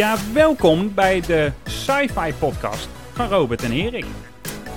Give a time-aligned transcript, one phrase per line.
[0.00, 4.04] Ja, welkom bij de Sci-Fi Podcast van Robert en Erik.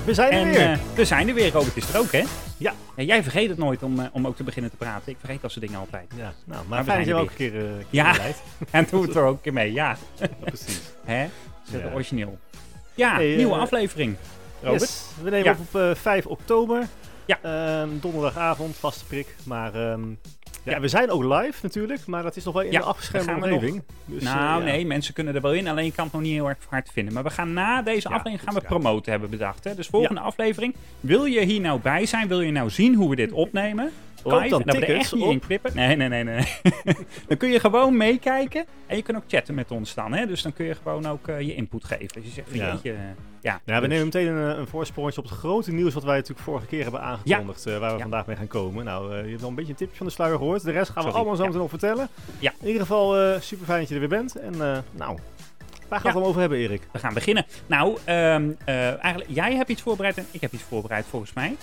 [0.05, 0.71] We zijn er En weer.
[0.71, 2.23] eh, we zijn er weer, Robert is er ook, hè?
[2.57, 2.73] Ja.
[2.95, 5.11] En jij vergeet het nooit om, eh, om ook te beginnen te praten.
[5.11, 6.05] Ik vergeet dat soort dingen altijd.
[6.15, 8.15] ja, nou, we maar zijn fijn dat je er ook een keer, eh keer Ja.
[8.71, 9.95] En doen we het er ook een keer mee, ja.
[10.19, 10.81] Ja, precies.
[11.05, 11.27] Hè?
[11.71, 11.91] Zet Ja.
[11.93, 12.37] origineel.
[12.95, 14.15] Ja, Hey, nieuwe aflevering.
[14.61, 14.81] Robert?
[14.81, 15.51] Yes, we nemen Ja.
[15.51, 16.87] op op eh, 5 oktober.
[17.25, 17.39] Ja.
[17.41, 19.35] Ehm, donderdagavond, vaste prik.
[19.43, 20.01] Maar ehm,
[20.63, 20.79] ja, Ja.
[20.79, 23.83] we zijn ook live natuurlijk, maar dat is nog wel in Ja, de afgeschermde omgeving.
[24.05, 24.73] Dus, nou, eh, ja.
[24.73, 26.89] nee, mensen kunnen er wel in, alleen je kan het nog niet heel erg hard
[26.93, 27.13] vinden.
[27.13, 29.63] Maar we gaan na deze aflevering gaan we promoten, hebben we bedacht.
[29.63, 29.75] Hè?
[29.75, 32.27] Dus volgende aflevering, wil je hier nou bij zijn?
[32.27, 33.91] Wil je nou zien hoe we dit opnemen?
[34.23, 35.71] Koop Live, dan en dat we er tickets echt niet in op- knippen.
[35.75, 36.45] Nee, nee, nee, nee.
[37.27, 40.13] dan kun je gewoon meekijken en je kunt ook chatten met ons dan.
[40.13, 40.25] Hè?
[40.25, 42.07] Dus dan kun je gewoon ook eh, je input geven.
[42.13, 42.71] Dus je zegt, Ja.
[42.71, 42.95] jeetje,
[43.41, 43.61] ja.
[43.65, 46.15] Ja, we dus- nemen meteen een, eh, een voorsprongetje op het grote nieuws wat wij
[46.15, 48.01] natuurlijk vorige keer hebben aangekondigd, eh, waar we Ja.
[48.01, 48.85] vandaag mee gaan komen.
[48.85, 50.63] Nou, je hebt wel een beetje een tipje van de sluier gehoord.
[50.63, 52.07] De rest gaan we allemaal zo meteen nog vertellen.
[52.39, 52.53] Ja.
[52.59, 54.35] In ieder geval eh, super fijn dat je er weer bent.
[54.35, 54.53] En
[54.91, 55.17] nou,
[55.89, 56.81] waar gaan we het over hebben, Erik?
[56.91, 57.45] We gaan beginnen.
[57.67, 61.55] Nou, ehm, eh, eigenlijk, jij hebt iets voorbereid en ik heb iets voorbereid volgens mij.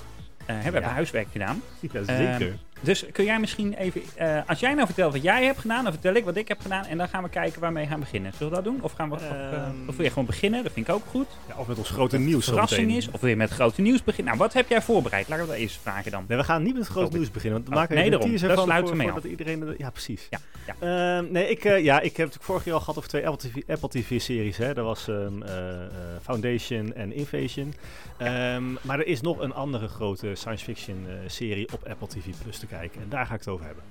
[0.56, 0.88] Eh, hebben Ja.
[0.88, 1.62] huiswerk gedaan.
[1.80, 2.56] Ja, Ehm, zeker.
[2.82, 5.92] Dus kun jij misschien even, eh, als jij nou vertelt wat jij hebt gedaan, dan
[5.92, 6.84] vertel ik wat ik heb gedaan.
[6.84, 8.32] En dan gaan we kijken waarmee we gaan beginnen.
[8.32, 8.82] Zullen we dat doen?
[8.82, 9.70] Of, gaan we, of, eh, Ehm.
[9.86, 10.62] of wil je gewoon beginnen?
[10.62, 11.26] Dat vind ik ook goed.
[11.48, 13.10] Ja, of met ons grote nieuws Verrassing is.
[13.10, 14.26] Of wil je met grote nieuws beginnen?
[14.34, 15.28] Nou, wat heb jij voorbereid?
[15.28, 16.24] Laten we dat eerst vragen dan.
[16.28, 17.16] Nee, we gaan niet met het grote Oké.
[17.16, 17.52] nieuws beginnen.
[17.58, 18.28] Want we Oh, maken nee, daarom.
[18.28, 19.62] teaser Dat van sluiten voor, mee voordat iedereen...
[19.62, 20.26] er- Ja, precies.
[20.30, 20.74] Ja, ja.
[21.18, 23.48] Ehm, nee, ik, eh, ja, ik heb natuurlijk vorige keer al gehad over twee Apple
[23.50, 24.56] TV, Apple TV series.
[24.56, 24.74] Hè.
[24.74, 25.88] Dat was ehm, eh, eh,
[26.22, 27.74] Foundation en Invasion.
[28.18, 32.24] Ehm, maar er is nog een andere grote science fiction eh, serie op Apple TV
[32.42, 33.00] Plus te kijken.
[33.00, 33.84] En daar ga ik het over hebben.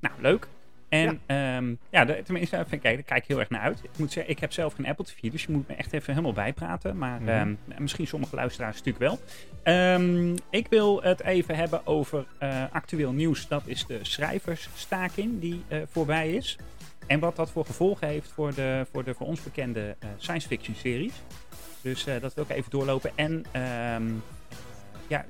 [0.00, 0.48] Nou, leuk.
[0.88, 3.78] En ja, ja de- tenminste, even kijken, daar kijk ik heel erg naar uit.
[3.82, 6.10] Ik moet zeggen, ik heb zelf geen Apple TV, dus je moet me echt even
[6.10, 6.98] helemaal bijpraten.
[6.98, 9.18] Maar ehm, misschien sommige luisteraars natuurlijk wel.
[9.62, 13.48] Ehm, ik wil het even hebben over eh, actueel nieuws.
[13.48, 16.58] Dat is de schrijversstaking die eh, voorbij is.
[17.06, 20.48] En wat dat voor gevolgen heeft voor de voor, de, voor ons bekende eh, science
[20.48, 21.14] fiction series.
[21.80, 23.10] Dus dat wil ik even doorlopen.
[23.14, 24.04] En ehm,
[25.06, 25.24] ja,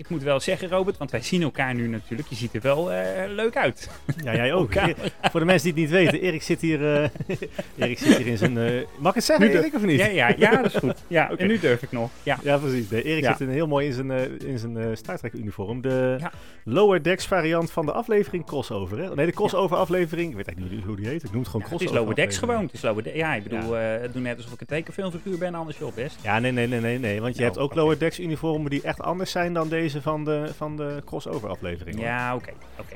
[0.00, 2.28] ik moet wel zeggen, Robert, want wij zien elkaar nu natuurlijk.
[2.28, 3.90] Je ziet er wel eh, leuk uit.
[4.24, 4.72] Ja, jij ook.
[5.30, 7.08] Voor de mensen die het niet weten, Erik zit hier, eh,
[7.78, 8.58] Erik zit hier in zijn...
[8.58, 8.64] eh,
[8.98, 9.98] mag ik het zeggen, Nu de- Erik, of niet?
[9.98, 10.94] Ja, ja, ja, dat is goed.
[11.06, 12.10] Ja, en nu durf ik nog.
[12.22, 12.38] Ja.
[12.42, 12.90] Ja, precies.
[12.90, 13.30] Nee, Erik Ja.
[13.36, 15.80] zit in heel mooi in zijn, eh, in zijn eh, Star Trek uniform.
[15.80, 16.32] De Ja.
[16.64, 18.98] Lower Decks variant van de aflevering crossover.
[18.98, 19.14] Hè?
[19.14, 20.30] Nee, de crossover aflevering.
[20.30, 21.22] Ik weet eigenlijk niet hoe die heet.
[21.24, 22.00] Ik noem het gewoon Ja, het is crossover.
[22.00, 22.62] Lower Decks gewoon.
[22.64, 25.54] Het is Lower De- ja, ik bedoel, eh, doe net alsof ik een tekenfilmfiguur ben,
[25.54, 26.18] anders joh best.
[26.22, 27.20] Ja, nee, nee, nee, nee, nee.
[27.20, 27.74] Want je Oh, hebt ook.
[27.74, 31.96] Lower Decks uniformen die echt anders zijn dan deze van de, van de crossover aflevering.
[31.96, 32.04] hoor.
[32.04, 32.94] Ja, oké, oké,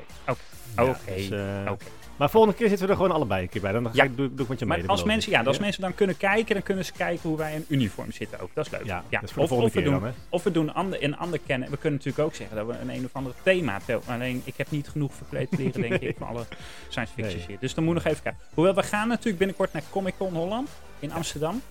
[0.77, 1.15] oké.
[1.15, 1.85] Dus, eh, oké.
[2.17, 3.71] Maar volgende keer zitten we er gewoon allebei een keer bij.
[3.71, 4.03] Dan ga Ja.
[4.03, 4.87] ik, doe, doe ik met je Maar mee.
[4.87, 7.65] als mensen, ja, als mensen dan kunnen kijken, dan kunnen ze kijken hoe wij in
[7.67, 8.49] uniform zitten ook.
[8.53, 8.85] Dat is leuk.
[8.85, 11.69] Ja, is Of, we keer doen, dan, of we doen ander, een ander kennen.
[11.69, 14.01] We kunnen natuurlijk ook zeggen dat we een een of ander thema tel.
[14.07, 16.45] Alleen ik heb niet genoeg verkleedkleren, denk ik, voor alle
[16.89, 17.47] science fiction Nee.
[17.47, 17.57] hier.
[17.59, 18.41] Dus dan moet ik nog even kijken.
[18.53, 20.69] Hoewel, we gaan natuurlijk binnenkort naar Comic Con Holland
[20.99, 21.61] in Amsterdam.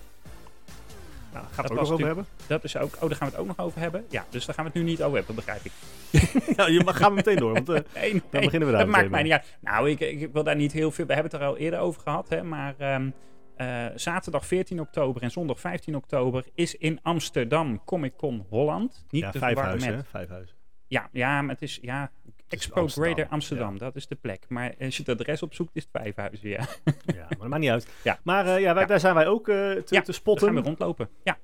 [1.35, 2.25] Nou, gaat Dat het ook nog over hebben?
[2.47, 4.05] Dat is ook, oh, daar gaan we het ook nog over hebben.
[4.09, 5.71] Ja, dus daar gaan we het nu niet over hebben, begrijp ik.
[6.57, 7.53] ja, je mag, gaan we meteen door.
[7.53, 9.57] Want eh, Nee, nee, dan beginnen we daar dat maakt mij niet uit.
[9.59, 11.05] Nou, ik, ik wil daar niet heel veel...
[11.05, 12.75] We hebben het er al eerder over gehad, hè, maar...
[12.77, 13.09] ehm,
[13.55, 19.05] eh, zaterdag 14 oktober en zondag 15 oktober is in Amsterdam Comic Con Holland.
[19.09, 20.05] Niet ja, te vijf verwarren huizen, met...
[20.05, 20.09] hè?
[20.09, 20.55] Vijf huizen.
[20.87, 21.79] Ja, ja, maar het is...
[21.81, 22.11] Ja,
[22.49, 23.79] Expo Amsterdam, Greater Amsterdam, ja.
[23.79, 24.45] dat is de plek.
[24.49, 26.59] Maar als je het adres opzoekt, is het Vijfhuizen, ja.
[27.05, 27.87] Ja, maar dat maakt niet uit.
[28.03, 28.19] Ja.
[28.23, 28.87] Maar eh, ja, wij, Ja.
[28.87, 30.53] daar zijn wij ook eh, te, Ja, te Dan gaan spotten.
[30.53, 31.09] we rondlopen.
[31.23, 31.37] Ja,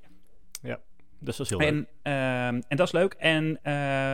[1.24, 1.68] Dus dat is heel leuk.
[1.70, 3.14] en, ehm, en dat is leuk.
[3.14, 3.74] En eh,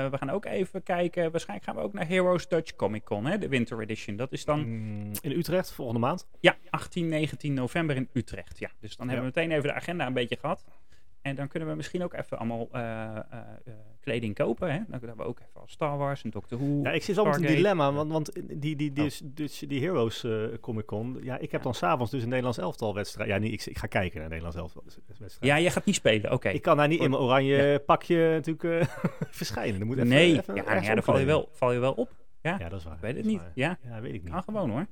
[0.10, 1.32] we gaan ook even kijken...
[1.32, 4.16] Waarschijnlijk gaan we ook naar Heroes Dutch Comic Con, hè, de Winter Edition.
[4.16, 4.60] Dat is dan...
[4.60, 6.28] Mm, In Utrecht, volgende maand.
[6.40, 8.60] Ja, 18, 19 november in Utrecht.
[8.60, 9.32] Ja, dus dan hebben Ja.
[9.34, 10.64] we meteen even de agenda een beetje gehad.
[11.28, 13.22] En dan kunnen we misschien ook even allemaal eh, eh,
[13.66, 14.72] eh, kleding kopen.
[14.72, 14.78] Hè?
[14.78, 16.80] Dan hebben we ook even al Star Wars en Doctor Who.
[16.84, 19.30] Ja, ik zit met een dilemma, want, want die, die, die, Oh.
[19.34, 20.26] dus, die Heroes
[20.62, 23.30] Comic Con, ja, ik heb dan s'avonds dus een Nederlands elftal wedstrijd.
[23.30, 25.38] Ja, niet, ik, ik ga kijken naar Nederlands elftal wedstrijd.
[25.40, 26.32] Ja, jij gaat niet spelen.
[26.32, 26.50] Oké.
[26.50, 28.90] Ik kan daar niet in mijn oranje pakje natuurlijk
[29.30, 29.80] verschijnen.
[29.80, 32.16] Dan moet even, Nee, even ja, dan val je, wel, val je wel op.
[32.42, 32.98] Ja, Ja, dat is waar.
[33.02, 33.42] weet het niet.
[33.54, 34.32] Ja, weet ik niet.
[34.32, 34.88] kan gewoon hoor.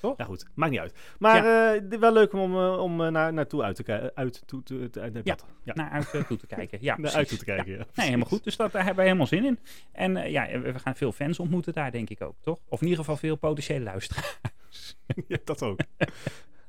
[0.00, 0.14] Toch?
[0.18, 0.46] Ja, goed.
[0.54, 0.94] Maakt niet uit.
[1.18, 4.10] Maar eh, wel leuk om, eh, om eh, naar, naartoe uit te kijken.
[4.14, 5.36] Uit, toe, te, te- uit, Ja.
[5.64, 6.78] Naar uit eh, toe te kijken.
[6.80, 7.72] Ja, naar uit toe te kijken.
[7.72, 7.84] Ja.
[7.94, 8.44] Nee, helemaal goed.
[8.44, 9.58] Dus dat, daar hebben we helemaal zin in.
[9.92, 12.58] En eh, ja, we gaan veel fans ontmoeten daar, denk ik ook, toch?
[12.68, 14.38] Of in ieder geval veel potentiële luisteraars.
[15.28, 15.80] Ja, dat ook.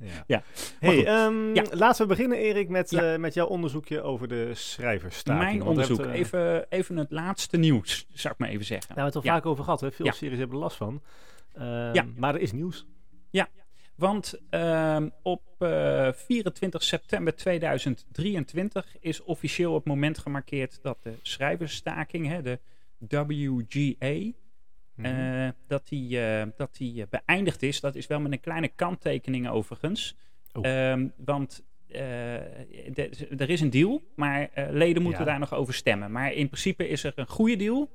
[0.04, 0.24] Ja.
[0.28, 0.44] Ja.
[0.80, 1.64] Hey, Ja.
[1.72, 3.14] laten we beginnen, Erik, met, Ja.
[3.14, 5.44] eh, met jouw onderzoekje over de schrijversstaking.
[5.44, 6.00] Mijn onderzoek.
[6.00, 8.88] eh, even, even het laatste nieuws, zou ik maar even zeggen.
[8.88, 9.82] Daar hebben we het al vaak over gehad.
[9.82, 9.92] Hè?
[9.92, 11.02] Veel series hebben er last van.
[11.94, 12.06] Ja.
[12.16, 12.86] Maar er is nieuws.
[13.96, 22.28] Want ehm, op eh, 24 september 2023 is officieel het moment gemarkeerd dat de schrijversstaking,
[22.28, 22.60] hè, de
[22.98, 24.32] WGA,
[24.96, 25.06] Mhm.
[25.06, 27.80] eh, dat die, eh, dat die beëindigd is.
[27.80, 30.16] Dat is wel met een kleine kanttekening overigens.
[30.54, 30.66] Oh.
[30.68, 35.28] Ehm, want de- er is een deal, maar leden moeten Ja.
[35.30, 36.12] daar nog over stemmen.
[36.12, 37.90] Maar in principe is er een goede deal.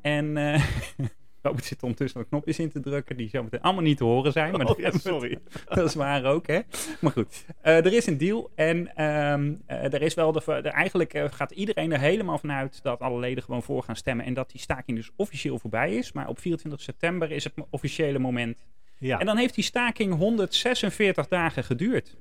[0.00, 0.32] En
[1.42, 4.52] Robert zit ondertussen nog knopjes in te drukken die zometeen allemaal niet te horen zijn.
[4.52, 5.38] Maar Oh, ja, we- sorry.
[5.68, 6.60] dat is waar ook, hè.
[7.00, 8.50] Maar goed, eh, er is een deal.
[8.54, 12.82] En ehm, eh, er is wel de, de, eigenlijk eh, gaat iedereen er helemaal vanuit
[12.82, 14.24] dat alle leden gewoon voor gaan stemmen.
[14.26, 16.12] En dat die staking dus officieel voorbij is.
[16.12, 18.66] Maar op 24 september is het officiële moment.
[18.98, 22.16] Ja, En dan heeft die staking 146 dagen geduurd.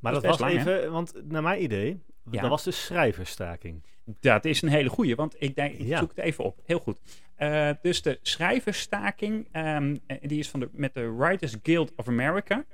[0.00, 2.00] maar dat was lang, even, want naar mijn idee,
[2.30, 2.40] Ja.
[2.40, 3.82] dat was de schrijversstaking.
[4.04, 5.98] Dat is een hele goeie, want ik, denk, ik Ja.
[5.98, 6.60] zoek het even op.
[6.64, 7.00] Heel goed.
[7.36, 12.08] Eh, dus de schrijversstaking, ehm, eh, die is van de, met de Writers Guild of
[12.08, 12.64] America.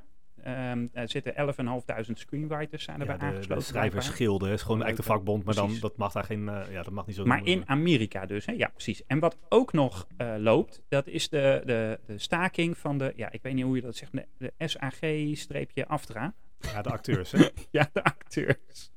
[0.43, 3.57] Ehm er zitten 11.500 screenwriters zijn erbij Ja, de, aangesloten.
[3.57, 6.83] de schrijversgilde is gewoon eigenlijk de vakbond, maar dan dat mag daar geen, eh, ja,
[6.83, 7.25] dat mag niet zo.
[7.25, 8.53] Maar in Amerika dus, hè?
[8.53, 9.03] ja precies.
[9.07, 10.07] En wat ook nog
[10.39, 13.83] loopt, dat is de, de, de staking van de, ja ik weet niet hoe je
[13.83, 16.35] dat zegt, de, de SAG-AFTRA.
[16.61, 17.33] ja, de acteurs.
[17.33, 17.49] Hè?
[17.71, 18.91] Ja, de acteurs.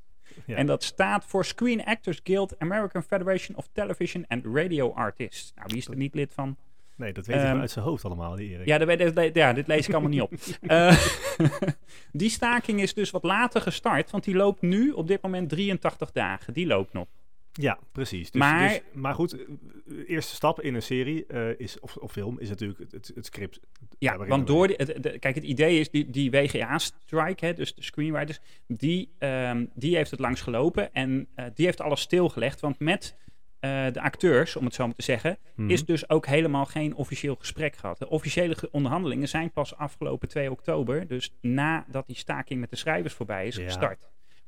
[0.51, 0.57] Ja.
[0.57, 5.51] En dat staat voor Screen Actors Guild, American Federation of Television and Radio Artists.
[5.56, 6.57] Nou, wie is er niet lid van?
[6.95, 8.65] Nee, dat weet ik Ehm, uit zijn hoofd allemaal, die Erik.
[8.65, 10.33] Ja, dat weet, dat- ja dit lees ik allemaal niet op.
[10.62, 10.98] Eh,
[12.12, 16.12] die staking is dus wat later gestart, want die loopt nu op dit moment 83
[16.12, 16.53] dagen.
[16.53, 17.07] Die loopt nog.
[17.53, 18.31] Ja, precies.
[18.31, 19.48] Dus, Maar- dus- maar goed, eh,
[19.86, 23.12] de eerste stap in een serie eh, is, of, of film is natuurlijk het, het,
[23.15, 23.59] het script.
[24.00, 27.83] Ja, want door die, het, de- kijk, het idee is die, die WGA-strike, dus de
[27.83, 32.59] screenwriters, die, ehm, die heeft het langs gelopen en eh, die heeft alles stilgelegd.
[32.59, 33.15] Want met
[33.59, 35.69] eh, de acteurs, om het zo maar te zeggen, Mhm.
[35.69, 37.98] is dus ook helemaal geen officieel gesprek gehad.
[38.00, 42.75] De officiële ge- onderhandelingen zijn pas afgelopen 2 oktober, dus nadat die staking met de
[42.75, 43.63] schrijvers voorbij is Ja.
[43.63, 44.00] gestart.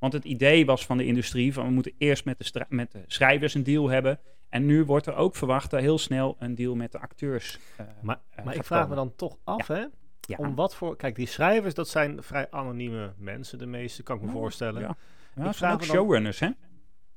[0.04, 3.04] Want het idee was van de industrie van we moeten eerst met de, met de
[3.08, 4.20] schrijvers een deal hebben.
[4.50, 7.60] En nu wordt er ook verwacht dat heel snel een deal met de acteurs.
[7.78, 9.86] eh, Maar, eh, maar ik vraag me dan toch af, hè?
[10.20, 10.38] Ja.
[10.38, 10.96] Om wat voor...
[10.96, 14.82] Kijk, die schrijvers, dat zijn vrij anonieme mensen, de meeste, kan ik me Oh, voorstellen.
[14.82, 16.50] Ja, Ik ja het zijn vraag ook dan- showrunners, hè?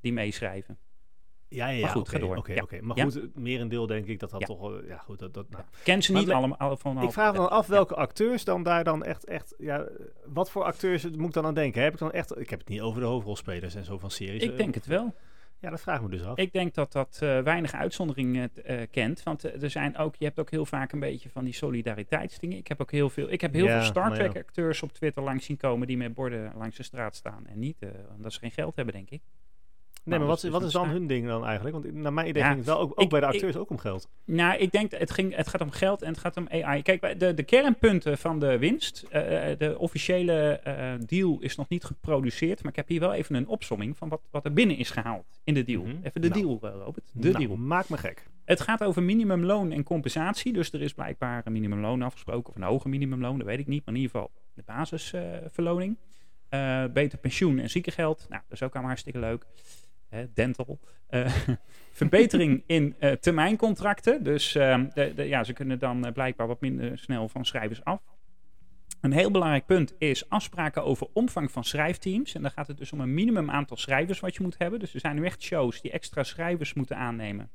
[0.00, 0.78] Die meeschrijven.
[1.48, 2.36] Ja, ja, Maar goed, oké, ga door.
[2.36, 2.64] Oké, Ja.
[2.80, 3.04] Maar Ja.
[3.04, 4.46] goed, merendeel denk ik dat dat Ja.
[4.46, 4.80] toch...
[4.86, 5.34] Ja, goed, dat...
[5.34, 5.64] dat nou.
[5.84, 8.84] Ken ze niet le- allemaal van Ik vraag me dan af welke acteurs dan daar
[8.84, 9.24] dan echt...
[9.24, 9.86] echt ja,
[10.24, 11.82] wat voor acteurs moet ik dan aan denken?
[11.82, 12.38] Heb ik dan echt...
[12.38, 14.42] Ik heb het niet over de hoofdrolspelers en zo van series.
[14.42, 15.14] Ik eh, denk het wel.
[15.58, 16.38] Ja, dat vraag ik me dus af.
[16.38, 19.22] Ik denk dat dat eh, weinig uitzonderingen eh, kent.
[19.22, 22.58] Want er zijn ook, je hebt ook heel vaak een beetje van die solidariteitsdingen.
[22.58, 24.14] Ik heb ook heel veel, ik heb heel Ja, veel Star ja.
[24.14, 27.46] Trek acteurs op Twitter langs zien komen die met borden langs de straat staan.
[27.46, 27.76] En niet
[28.16, 29.22] omdat ze geen geld hebben, denk ik.
[30.06, 31.76] Nee, maar dat wat, is wat dus is dan hun ding dan eigenlijk?
[31.82, 33.56] Want naar mijn idee Ja, ging het wel ook, ook ik- bij de ik- acteurs
[33.56, 34.08] ook om geld.
[34.24, 36.82] Nou, ik denk, het, ging, het gaat om geld en het gaat om AI.
[36.82, 39.20] Kijk, de, de kernpunten van de winst, eh,
[39.58, 40.32] de officiële
[40.62, 44.08] eh, deal is nog niet geproduceerd, maar ik heb hier wel even een opsomming van
[44.08, 45.82] wat, wat er binnen is gehaald in de deal.
[45.82, 45.96] Mhm.
[46.02, 46.40] Even de Nou.
[46.40, 47.10] deal, eh, Robert.
[47.12, 47.56] De Nou, deal.
[47.56, 48.26] maak me gek.
[48.44, 50.52] Het gaat over minimumloon en compensatie.
[50.52, 53.84] Dus er is blijkbaar een minimumloon afgesproken, of een hoger minimumloon, dat weet ik niet.
[53.84, 55.96] Maar in ieder geval de basisverloning.
[56.48, 58.26] Eh, beter pensioen en ziekengeld.
[58.28, 59.46] Nou, dat is ook allemaal hartstikke leuk.
[60.08, 60.78] Hè, dental.
[61.06, 61.36] Eh,
[61.92, 64.22] verbetering in eh, termijncontracten.
[64.22, 67.84] Dus ehm, de, de, ja, ze kunnen dan eh, blijkbaar wat minder snel van schrijvers
[67.84, 68.02] af.
[69.00, 72.34] Een heel belangrijk punt is afspraken over omvang van schrijfteams.
[72.34, 74.78] En dan gaat het dus om een minimum aantal schrijvers wat je moet hebben.
[74.78, 77.50] Dus er zijn nu echt shows die extra schrijvers moeten aannemen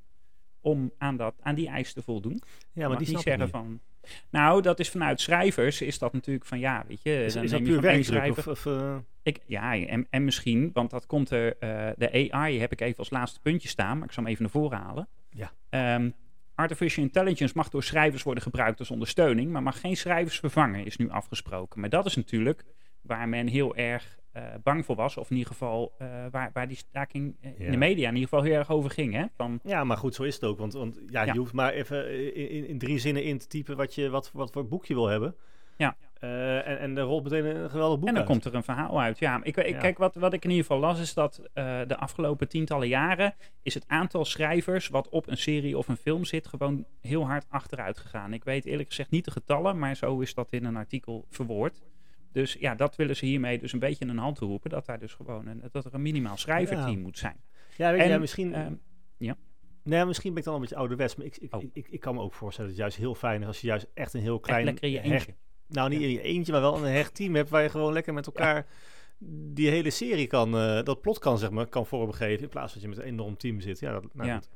[0.61, 2.41] om aan, dat, aan die eis te voldoen.
[2.71, 3.51] Ja, maar die niet zeggen niet.
[3.51, 3.81] van.
[4.29, 7.23] Nou, dat is vanuit schrijvers, is dat natuurlijk van ja, weet je.
[7.23, 8.37] Is, dan is dat puur werkdruk?
[8.37, 11.57] Of, of, eh, Ik, ja, en, en misschien, want dat komt er.
[11.59, 14.43] eh, de AI heb ik even als laatste puntje staan, maar ik zal hem even
[14.43, 15.07] naar voren halen.
[15.29, 15.51] Ja.
[15.69, 16.09] Ehm,
[16.55, 20.97] artificial intelligence mag door schrijvers worden gebruikt als ondersteuning, maar mag geen schrijvers vervangen, is
[20.97, 21.79] nu afgesproken.
[21.79, 22.63] Maar dat is natuurlijk
[23.01, 24.19] waar men heel erg
[24.63, 27.71] bang voor was, of in ieder geval eh, waar, waar die staking eh, in Ja.
[27.71, 29.13] de media in ieder geval heel erg over ging.
[29.13, 29.25] Hè?
[29.35, 30.57] Van, ja, maar goed, zo is het ook.
[30.57, 31.33] Want, want ja, Ja.
[31.33, 34.09] je hoeft maar even eh, in, in, in drie zinnen in te typen wat, je,
[34.09, 35.35] wat, wat voor boek je wil hebben.
[35.77, 35.95] Ja.
[36.19, 38.31] Eh, en, en er rolt meteen een geweldig boek En dan uit.
[38.31, 39.19] komt er een verhaal uit.
[39.19, 39.77] Ja, ik, ik, Ja.
[39.77, 43.33] kijk, wat, wat ik in ieder geval las is dat eh, de afgelopen tientallen jaren
[43.63, 47.45] is het aantal schrijvers wat op een serie of een film zit gewoon heel hard
[47.49, 48.33] achteruit gegaan.
[48.33, 51.81] Ik weet eerlijk gezegd niet de getallen, maar zo is dat in een artikel verwoord.
[52.31, 54.69] Dus ja, dat willen ze hiermee dus een beetje in een hand roepen.
[54.69, 56.97] Dat, daar dus gewoon een, dat er een minimaal schrijverteam Ja.
[57.03, 57.35] moet zijn.
[57.77, 58.73] Ja, weet je, En, ja, misschien, ehm,
[59.83, 61.15] nee, misschien ben ik dan een beetje ouderwets.
[61.15, 61.63] Maar ik, ik, Oh.
[61.73, 63.87] ik, ik, kan me ook voorstellen dat het juist heel fijn is als je juist
[63.93, 65.33] echt een heel Echt klein lekker in je hecht- eentje.
[65.67, 68.13] Nou, niet in je eentje, maar wel een hecht team hebt waar je gewoon lekker
[68.13, 68.65] met elkaar
[69.53, 72.43] die hele serie kan, eh, dat plot kan, zeg maar, kan vormgeven.
[72.43, 73.79] In plaats van dat je met een enorm team zit.
[73.79, 74.35] Ja, dat, nou Ja.
[74.35, 74.49] goed.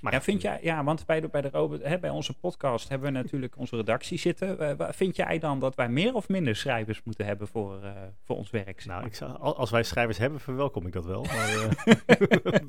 [0.00, 2.88] Maar Ja, vind jij, ja, want bij, de, bij, de, Robert- hè, bij onze podcast
[2.88, 4.76] hebben we natuurlijk onze redactie zitten.
[4.76, 7.90] Wa- vind jij dan dat wij meer of minder schrijvers moeten hebben voor, eh,
[8.24, 8.80] voor ons werk?
[8.80, 11.24] zeg Nou, ik zou, al- als wij schrijvers hebben, verwelkom ik dat wel.
[11.24, 11.64] Eh,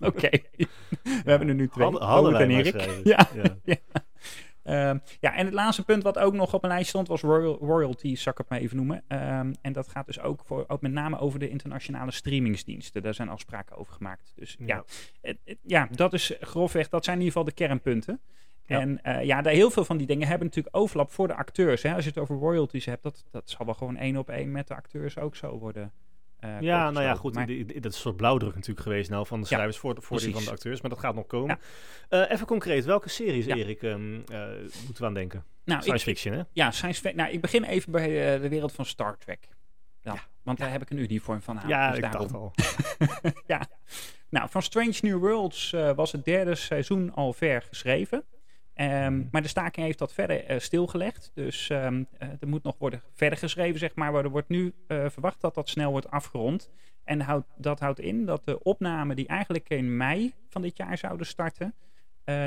[0.10, 0.30] Oké,
[1.24, 1.84] we hebben er nu twee.
[1.84, 3.00] Hadden, hadden wij Erik.
[3.04, 3.28] Ja.
[3.64, 3.76] ja.
[4.68, 7.58] Ehm, ja, en het laatste punt wat ook nog op mijn lijst stond was royal,
[7.58, 9.04] royalty, zal ik het maar even noemen.
[9.08, 13.02] Ehm, en dat gaat dus ook, voor, ook met name over de internationale streamingsdiensten.
[13.02, 14.32] Daar zijn afspraken over gemaakt.
[14.36, 14.84] Dus ja, Ja.
[15.22, 18.20] het- het- ja dat is grofweg, dat zijn in ieder geval de kernpunten.
[18.66, 18.80] Ja.
[18.80, 21.84] En eh, ja, daar, heel veel van die dingen hebben natuurlijk overlap voor de acteurs.
[21.84, 21.94] Hè.
[21.94, 24.68] Als je het over royalties hebt, dat, dat zal wel gewoon één op één met
[24.68, 25.92] de acteurs ook zo worden.
[26.40, 27.34] Eh, Ja, nou ja, goed.
[27.36, 29.78] Maar- die- die- dat is een soort blauwdruk natuurlijk geweest nou van de Ja, schrijvers
[29.78, 30.82] voor, voor die van de acteurs.
[30.82, 31.60] Maar dat gaat nog komen.
[32.10, 33.56] Eh, even concreet, welke series, Ja.
[33.56, 35.44] Erik, eh, moeten we aan denken?
[35.64, 36.44] nou, Science ik, fiction, hè?
[36.52, 37.22] ja, science fiction.
[37.24, 39.48] Nou, ik begin even bij de wereld van Star Trek.
[40.02, 40.20] Dan.
[40.44, 41.68] Want daar heb ik een uniform van aan.
[41.68, 42.54] ja, dus ik dacht al.
[43.54, 43.68] ja.
[44.30, 48.24] Nou, van Strange New Worlds was het derde seizoen al ver geschreven.
[48.78, 49.24] Ehm.
[49.32, 51.32] Maar de staking heeft dat verder eh, stilgelegd.
[51.34, 54.16] Dus ehm, eh, er moet nog worden verder geschreven, zeg maar.
[54.16, 56.70] Er wordt nu eh, verwacht dat dat snel wordt afgerond.
[57.04, 61.26] En dat houdt in dat de opnamen die eigenlijk in mei van dit jaar zouden
[61.26, 61.74] starten...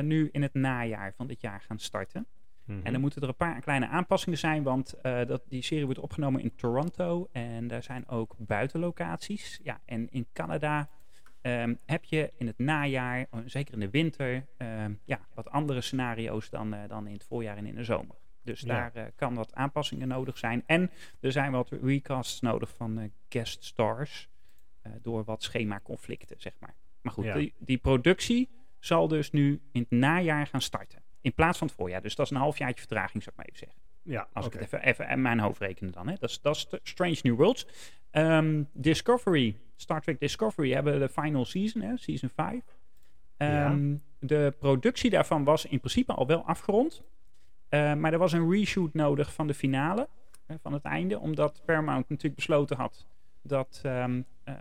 [0.03, 2.27] nu in het najaar van dit jaar gaan starten.
[2.65, 2.81] Mhm.
[2.83, 6.43] En dan moeten er een paar kleine aanpassingen zijn, want dat, die serie wordt opgenomen
[6.43, 9.61] in Toronto en daar zijn ook buitenlocaties.
[9.63, 10.89] Ja, en in Canada
[11.41, 15.81] ehm, heb je in het najaar, eh, zeker in de winter, ehm, ja, wat andere
[15.81, 18.17] scenario's dan, eh, dan in het voorjaar en in de zomer.
[18.43, 18.67] Dus Ja.
[18.67, 20.63] daar eh, kan wat aanpassingen nodig zijn.
[20.67, 24.29] En er zijn wat recasts nodig van guest stars
[25.03, 26.75] door wat schemaconflicten, zeg maar.
[27.01, 27.35] Maar goed, Ja.
[27.35, 31.03] die, die productie zal dus nu in het najaar gaan starten.
[31.21, 32.03] In plaats van het voorjaar.
[32.03, 33.79] Dus dat is een halfjaartje vertraging, zou ik maar even zeggen.
[34.03, 36.09] Ja, Als ik het even, even in mijn hoofd rekenen dan.
[36.09, 36.15] Hè.
[36.19, 37.67] Dat, is, dat is Strange New Worlds.
[38.11, 42.63] Ehm, Discovery, Star Trek Discovery hebben de final season, hè, season 5.
[43.37, 43.65] Ja.
[43.67, 47.03] Ehm, De productie daarvan was in principe al wel afgerond.
[47.69, 50.09] Eh, maar er was een reshoot nodig van de finale,
[50.47, 51.19] hè, van het einde.
[51.19, 53.07] Omdat Paramount natuurlijk besloten had
[53.43, 54.55] dat, ehm, eh,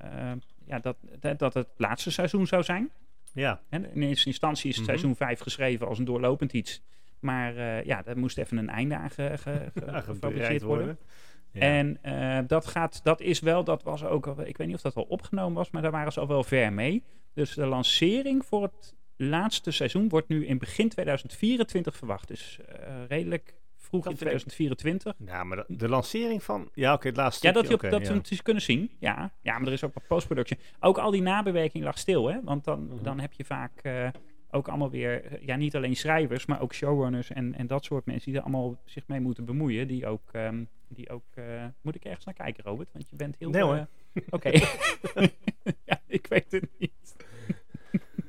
[0.66, 2.92] ja, dat, dat, dat het laatste seizoen zou zijn.
[3.34, 4.96] Ja, Hè, In eerste instantie is het Mhm.
[4.96, 6.82] seizoen 5 geschreven als een doorlopend iets.
[7.20, 10.86] Maar eh, ja, daar moest even een einde aan ge, ge- ge- ja, gefabriceerd worden.
[10.86, 11.04] worden.
[11.52, 11.62] Ja.
[11.62, 14.82] En eh, dat, gaat, dat is wel, dat was ook, al- ik weet niet of
[14.82, 17.04] dat al opgenomen was, maar daar waren ze al wel ver mee.
[17.34, 22.28] Dus de lancering voor het laatste seizoen wordt nu in begin 2024 verwacht.
[22.28, 25.14] Dus eh, redelijk vroeg Dat in vind ik- 2024.
[25.26, 26.70] ja, maar de, de lancering van...
[26.74, 28.92] Ja, oké, het laatste Ja, dat, je dat we het eens kunnen zien.
[29.00, 29.32] Ja.
[29.42, 30.60] ja, maar er is ook wat postproduction.
[30.80, 32.40] Ook al die nabewerking lag stil, hè?
[32.44, 33.04] Want dan, Mhm.
[33.04, 34.08] dan heb je vaak eh,
[34.52, 38.06] ook allemaal weer, eh, ja, niet alleen schrijvers, maar ook showrunners en, en dat soort
[38.06, 39.88] mensen die er allemaal zich mee moeten bemoeien.
[39.88, 41.44] Die ook, ehm, die ook eh,
[41.82, 42.90] moet ik ergens naar kijken, Robert?
[42.94, 43.50] Want je bent heel.
[43.50, 43.76] Nee, hoor.
[44.14, 44.50] eh, Oké.
[45.90, 47.16] ja, ik weet het niet.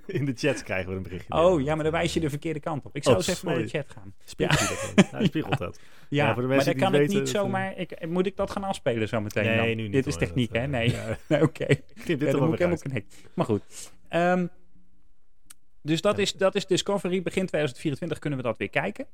[0.07, 1.35] In de chat krijgen we een berichtje.
[1.35, 2.97] Oh ja, maar dan wijs je de verkeerde kant op.
[2.97, 4.15] Ik zou Oh, eens even naar de chat gaan.
[4.25, 5.11] Spiegelt hij dat?
[5.11, 5.81] Hij spiegelt dat.
[6.09, 7.77] Ja, Ja, voor de maar dan kan ik niet dat, zomaar.
[7.77, 9.45] Ik, moet ik dat gaan afspelen zo meteen?
[9.45, 9.67] Nee, dan?
[9.67, 9.93] nu niet.
[9.93, 10.67] Dit is techniek, dat, hè?
[10.69, 10.91] Nee.
[10.91, 11.17] ja.
[11.29, 11.67] Nee, Oké.
[11.67, 13.29] Knip dit Ja, dan moet ik helemaal connect.
[13.35, 13.93] Maar goed.
[14.09, 14.47] Ehm,
[15.83, 17.23] dus dat is, dat is Discovery.
[17.23, 19.07] Begin 2024 kunnen we dat weer kijken.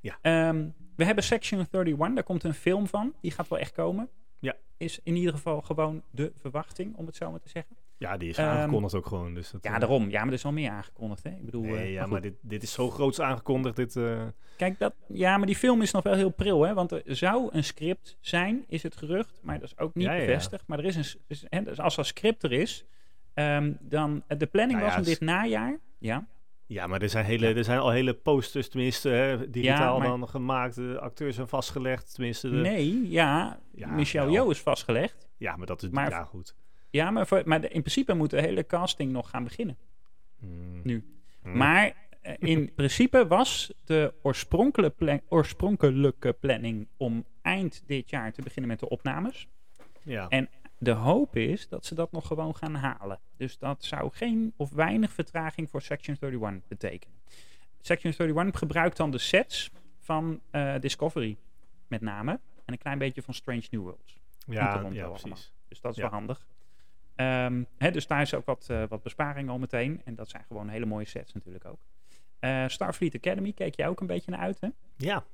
[0.00, 0.18] Ja.
[0.22, 2.14] Ehm, we hebben Section 31.
[2.14, 3.14] Daar komt een film van.
[3.20, 4.08] Die gaat wel echt komen.
[4.38, 4.54] Ja.
[4.76, 7.76] Is in ieder geval gewoon de verwachting, om het zo maar te zeggen.
[7.96, 9.34] Ja, die is Ehm, aangekondigd ook gewoon.
[9.34, 10.10] Dus dat, Ja, eh, daarom.
[10.10, 11.22] Ja, maar er is al meer aangekondigd.
[11.22, 11.30] Hè?
[11.30, 13.76] Ik bedoel, Nee, eh, ja, maar dit, dit is zo groots aangekondigd.
[13.76, 14.22] Dit, eh,
[14.56, 16.74] Kijk, dat, ja, maar die film is nog wel heel pril, hè?
[16.74, 20.12] Want er zou een script zijn, is het gerucht, maar dat is ook niet Ja,
[20.12, 20.26] ja, ja.
[20.26, 20.64] bevestigd.
[20.66, 22.84] Maar er is een, is, hè, dus als er script er is,
[23.34, 25.78] ehm, dan eh, de planning Nou was om dit najaar.
[25.98, 26.26] Ja,
[26.72, 30.28] ja, maar er zijn, hele, er zijn al hele posters, tenminste, hè, digitaal maar- dan
[30.28, 30.74] gemaakt.
[30.74, 32.50] De acteurs zijn vastgelegd, tenminste.
[32.50, 33.58] De, nee, ja,
[34.12, 34.30] wel.
[34.30, 35.28] Yeoh is vastgelegd.
[35.36, 35.88] Ja, maar dat is...
[35.90, 36.54] Maar- ja, goed.
[36.90, 39.76] Ja, maar, voor, maar in principe moet de hele casting nog gaan beginnen.
[40.38, 40.80] Hmm.
[40.82, 41.04] Nu.
[41.42, 41.56] Hmm.
[41.56, 48.70] Maar eh, in principe was de oorspronkelijke, oorspronkelijke planning om eind dit jaar te beginnen
[48.70, 49.48] met de opnames.
[50.02, 50.28] Ja.
[50.28, 50.48] En
[50.82, 53.18] de hoop is dat ze dat nog gewoon gaan halen.
[53.36, 57.16] Dus dat zou geen of weinig vertraging voor Section 31 betekenen.
[57.80, 59.70] Section 31 gebruikt dan de sets
[60.00, 61.36] van eh, Discovery,
[61.86, 62.30] met name.
[62.64, 64.18] En een klein beetje van Strange New Worlds.
[64.46, 65.10] ja, ja, allemaal.
[65.20, 65.52] precies.
[65.68, 66.02] Dus dat is Ja.
[66.02, 66.46] wel handig.
[67.14, 70.00] Ehm, hè, dus daar is ook wat, eh, wat besparing al meteen.
[70.04, 71.78] En dat zijn gewoon hele mooie sets natuurlijk ook.
[72.38, 74.68] Eh, Starfleet Academy keek jij ook een beetje naar uit, hè?
[74.96, 75.24] Ja,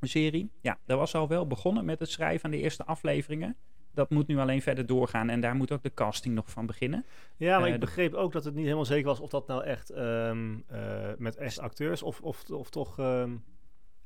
[0.00, 0.50] Een serie.
[0.60, 3.56] Ja, dat was al wel begonnen met het schrijven aan de eerste afleveringen.
[3.96, 7.04] Dat moet nu alleen verder doorgaan en daar moet ook de casting nog van beginnen.
[7.36, 9.64] ja maar Eh, ik begreep ook dat het niet helemaal zeker was of dat nou
[9.64, 10.80] echt ehm, eh,
[11.18, 13.30] met echt acteurs of, of, of toch ehm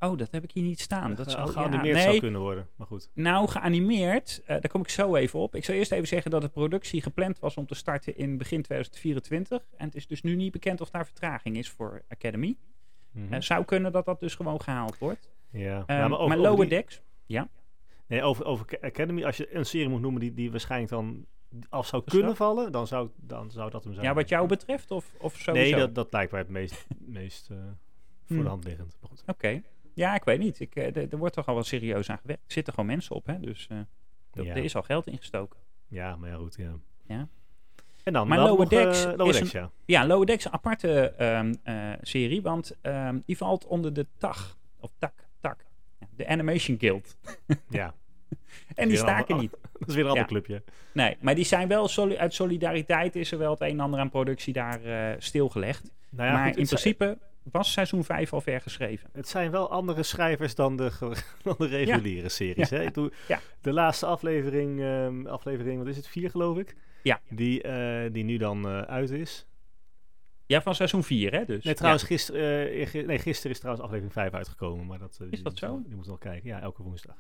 [0.03, 1.15] Oh, dat heb ik hier niet staan.
[1.15, 2.69] Dat zou, ja, geanimeerd nee, zou kunnen worden.
[2.77, 3.11] Maar goed.
[3.15, 5.55] Nou, geanimeerd, eh, daar kom ik zo even op.
[5.55, 8.63] Ik zal eerst even zeggen dat de productie gepland was om te starten in begin
[8.63, 9.63] 2024.
[9.77, 12.57] En het is dus nu niet bekend of daar vertraging is voor Academy.
[13.19, 15.31] Het zou kunnen dat dat dus gewoon gehaald wordt.
[15.51, 15.83] ja.
[15.87, 17.03] Ehm, Ja, maar Lower die- Decks,
[18.11, 21.27] Nee, over, over Ca- Academy, als je een serie moet noemen die, die waarschijnlijk dan
[21.69, 24.07] af zou kunnen vallen, dan zou, dan zou dat hem zijn.
[24.07, 25.71] ja, wat jou betreft of, of sowieso?
[25.77, 26.87] Nee, dat, dat lijkt mij het meest,
[27.21, 28.43] meest eh, voor Hmm.
[28.43, 28.99] de hand liggend.
[29.27, 29.63] Oké.
[29.95, 30.61] Ja, ik weet niet.
[30.61, 32.43] Ik, eh, er wordt toch al wel serieus aan gewerkt.
[32.47, 33.41] Er zitten gewoon mensen op, hè?
[33.41, 33.77] Dus eh,
[34.33, 34.55] er, Ja.
[34.55, 35.59] er is al geld ingestoken.
[35.89, 36.73] Ja, maar ja, goed, ja.
[37.07, 37.29] Ja.
[38.05, 39.71] En dan, Maar Lower Decks Lower is Decks, ja.
[39.85, 44.57] Ja, Lower Decks een aparte ehm, eh, serie, want ehm, die valt onder de TAG.
[44.81, 44.93] Of.
[44.99, 45.13] Ja,
[46.17, 47.17] de Animation Guild.
[47.69, 47.95] Ja,
[48.75, 49.51] En die staken niet.
[49.79, 50.29] dat is weer een ander Ja.
[50.29, 50.63] clubje.
[50.93, 54.01] Nee, maar die zijn wel, soli- uit solidariteit is er wel het een en ander
[54.01, 55.93] aan productie daar eh, stilgelegd.
[56.11, 59.11] Nou ja, maar goed, in zijn, principe was seizoen 5 al ver geschreven.
[59.13, 60.91] het zijn wel andere schrijvers dan de,
[61.43, 62.71] dan de reguliere series.
[62.71, 62.91] Hè?
[62.91, 63.13] Doe.
[63.61, 66.75] De laatste aflevering, ehm, aflevering, wat is het, vier geloof ik?
[67.03, 67.21] Ja.
[67.29, 69.47] Die, eh, die nu dan eh, uit is.
[70.51, 71.45] Ja, van seizoen 4, hè?
[71.45, 71.65] Dus.
[71.65, 74.87] Nee, trouwens, gisteren, eh, nee, gisteren is trouwens aflevering 5 uitgekomen.
[74.87, 75.83] Maar dat, eh, Is dat je zo?
[75.87, 76.49] Die moet nog kijken.
[76.49, 77.17] Ja, elke woensdag.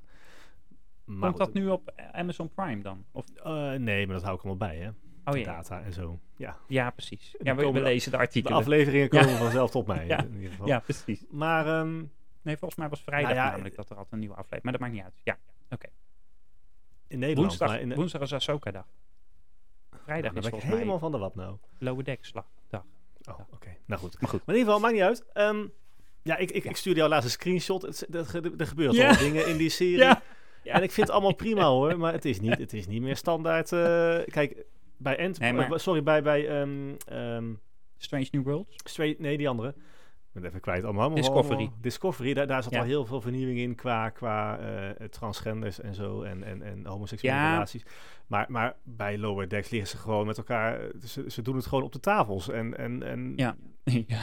[1.04, 3.04] Maar Komt dat nu op Amazon Prime dan?
[3.12, 4.88] Of, eh, nee, maar dat hou ik allemaal bij, hè?
[5.24, 6.20] oh ja, Data en zo.
[6.36, 7.34] Ja, ja precies.
[7.42, 8.58] Ja, we, lezen de de artikelen.
[8.58, 9.22] afleveringen Ja.
[9.22, 10.06] komen vanzelf tot mij.
[10.12, 10.24] Ja.
[10.24, 10.66] In ieder geval.
[10.66, 11.24] ja, precies.
[11.30, 12.02] Maar ehm,
[12.42, 14.62] Nee, volgens mij was vrijdag Nou ja, namelijk dat er altijd een nieuwe aflevering.
[14.62, 15.20] Maar dat maakt niet uit.
[15.24, 15.38] Ja,
[17.06, 17.46] in Nederland.
[17.46, 18.86] woensdag, maar in, woensdag is Ahsoka dag.
[19.90, 21.50] Vrijdag dan is volgens helemaal van de wap nou.
[21.80, 22.16] Oh, oké.
[23.90, 24.20] Nou goed.
[24.20, 24.40] Maar goed.
[24.46, 25.24] Maar in ieder geval, maakt niet uit.
[25.32, 25.66] Ehm,
[26.22, 27.82] ja, ik, ik, ik stuurde jou laatst een screenshot.
[27.82, 29.96] Het, dat, ge- er gebeuren wel dingen in die serie.
[29.96, 30.22] Ja.
[30.62, 30.74] Ja.
[30.74, 31.98] En ik vind het allemaal prima hoor.
[31.98, 33.72] Maar het is niet, het is niet meer standaard.
[33.72, 34.64] eh, kijk,
[34.96, 35.16] bij.
[35.16, 36.22] Nee, maar- eh, sorry, bij...
[36.22, 37.44] bij ehm, ehm,
[37.96, 38.76] Strange New Worlds.
[38.84, 39.74] Straight, nee, die andere.
[40.32, 40.84] Ben even kwijt.
[40.84, 41.54] Allemaal, Discovery.
[41.56, 42.78] allemaal- Discovery, daar, daar zat Ja.
[42.78, 46.22] al heel veel vernieuwing in qua, qua eh, transgenders en zo.
[46.22, 47.52] En, en, en homoseksuele Ja.
[47.52, 47.82] relaties.
[48.26, 50.80] Maar, maar bij Lower Decks liggen ze gewoon met elkaar...
[51.06, 52.48] Ze, ze doen het gewoon op de tafels.
[52.50, 53.56] En, en, en, Ja.
[54.06, 54.20] ja.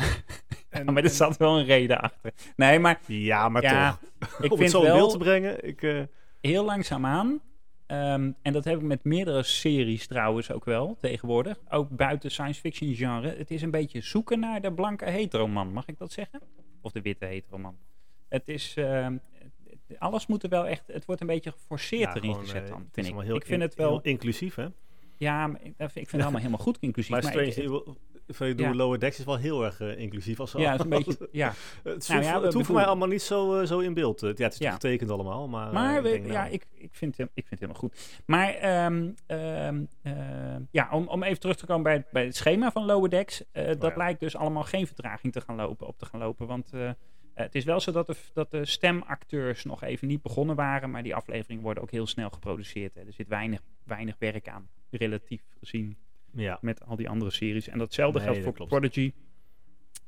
[0.69, 2.31] en, maar er zat wel een reden achter.
[2.55, 4.29] Nee, maar Ja, maar ja, toch.
[4.29, 5.67] ik om het vind zo in beeld te wel brengen.
[5.67, 6.01] Ik, eh,
[6.41, 7.39] heel langzaamaan.
[7.87, 11.59] Ehm en dat heb ik met meerdere series trouwens ook wel tegenwoordig.
[11.69, 13.35] Ook buiten science fiction genre.
[13.35, 15.73] Het is een beetje zoeken naar de blanke heteroman.
[15.73, 16.41] Mag ik dat zeggen?
[16.81, 17.77] Of de witte heteroman.
[18.29, 18.73] Het is...
[18.77, 19.17] ehm,
[19.97, 20.83] alles moet er wel echt...
[20.87, 23.13] Het wordt een beetje geforceerd ja, erin gewoon, gezet eh, dan, vind ik.
[23.19, 23.89] heel ik vind in- het wel...
[23.89, 24.67] heel inclusief, hè?
[25.17, 27.11] Ja, maar ik, ik vind het allemaal helemaal goed inclusief.
[27.11, 27.95] Maar maar Strange ik-
[28.27, 28.73] Ik bedoel, Ja.
[28.73, 30.39] Lower Decks is wel heel erg eh, inclusief.
[30.39, 31.29] Als ja, het is een beetje...
[31.31, 31.53] Ja.
[31.83, 34.23] Het, Nou ja, het hoeft mij allemaal niet zo, eh, zo in beeld.
[34.23, 34.71] eh, Ja, het is Ja.
[34.71, 35.73] getekend allemaal, maar...
[35.73, 38.21] Maar we- ja, nou, ik, ik, vind het, ik vind het helemaal goed.
[38.25, 39.83] Maar ehm, ehm,
[40.71, 43.43] ja, om, om even terug te komen bij, het- bij het schema van Lower Decks.
[43.51, 43.97] dat Oh ja.
[43.97, 46.47] lijkt dus allemaal geen vertraging te gaan lopen, op te gaan lopen.
[46.47, 46.71] Want
[47.33, 50.91] het is wel zo dat de, dat de stemacteurs nog even niet begonnen waren.
[50.91, 52.95] Maar die afleveringen worden ook heel snel geproduceerd.
[52.95, 53.01] Hè.
[53.01, 55.97] Er zit weinig, weinig werk aan, relatief gezien
[56.31, 57.67] Ja, met al die andere series.
[57.67, 58.71] En datzelfde Nee, geldt dat voor klopt.
[58.71, 59.13] Prodigy.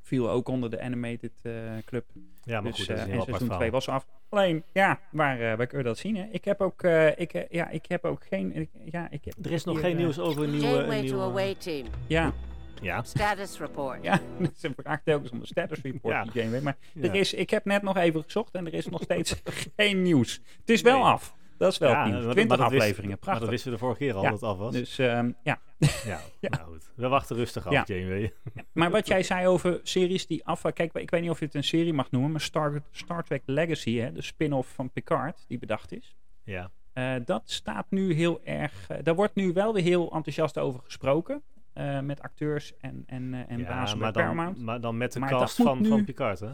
[0.02, 1.54] Viel ook onder de animated eh,
[1.86, 2.06] club.
[2.44, 3.70] ja maar Dus, goed, dat is eh, een en heel apart seizoen 2 verhaal.
[3.72, 4.08] was af.
[4.30, 6.16] Alleen, ja, waar, eh waar kun je dat zien?
[6.16, 6.28] Hè?
[6.32, 9.52] Ik heb ook, eh, ik, ja, ik heb ook geen, ik- ja, ik heb Er
[9.52, 10.68] is nog hier, geen nieuws over een nieuwe...
[10.68, 11.88] Een to nieuwe away team.
[12.08, 12.34] Ja,
[12.82, 14.04] ja, Status report.
[14.04, 14.20] ja,
[14.58, 16.24] ze vraagt telkens om de status report Ja.
[16.24, 16.62] die Janeway.
[16.62, 17.02] Maar ja.
[17.04, 19.42] er is, ik heb net nog even gezocht en er is nog steeds
[19.78, 20.42] geen nieuws.
[20.60, 21.04] Het is wel Nee.
[21.04, 21.36] af.
[21.60, 22.24] Dat is wel Ja, het nieuws.
[22.26, 23.41] maar- 20 maar dat wist- afleveringen, Maar prachtig.
[23.43, 24.30] dat wisten we de vorige keer al, Ja.
[24.30, 24.74] dat het af was.
[24.74, 25.60] Dus ehm, ja.
[26.12, 26.91] ja, nou goed.
[26.95, 27.84] We wachten rustig af, Ja.
[27.86, 28.34] Janeway.
[28.74, 30.62] Maar wat jij zei over series die af...
[30.62, 33.41] Kijk, ik weet niet of je het een serie mag noemen, maar Star, Star Trek
[33.45, 36.15] Legacy, hè, de spin-off van Picard, die bedacht is.
[36.43, 38.86] Ja, Eh, dat staat nu heel erg.
[38.89, 41.41] eh, daar wordt nu wel weer heel enthousiast over gesproken.
[41.74, 44.58] eh, met acteurs en, en, en ja bazen bij maar, dan, Paramount.
[44.58, 46.52] maar dan met de Maar cast van, nu- van Picard, hè?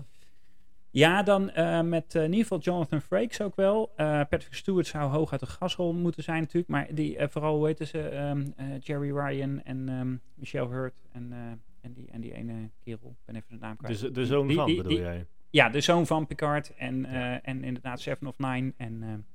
[0.97, 3.91] Ja, dan eh, met eh, in ieder geval Jonathan Frakes ook wel.
[3.95, 6.67] Eh, Patrick Stewart zou hoog uit de gasrol moeten zijn natuurlijk.
[6.69, 7.99] Maar die, vooral, hoe heet ze?
[8.09, 11.33] ehm, eh, Jerry Ryan en ehm, Michelle Hurt en,
[11.81, 13.09] en, die, en die ene kerel.
[13.09, 13.99] Ik ben even de naam kwijt.
[13.99, 15.25] De, de zoon die- van, die- bedoel die- jij?
[15.49, 17.41] Ja, de zoon van Picard en, Ja.
[17.41, 18.73] en inderdaad Seven of Nine.
[18.77, 19.25] En,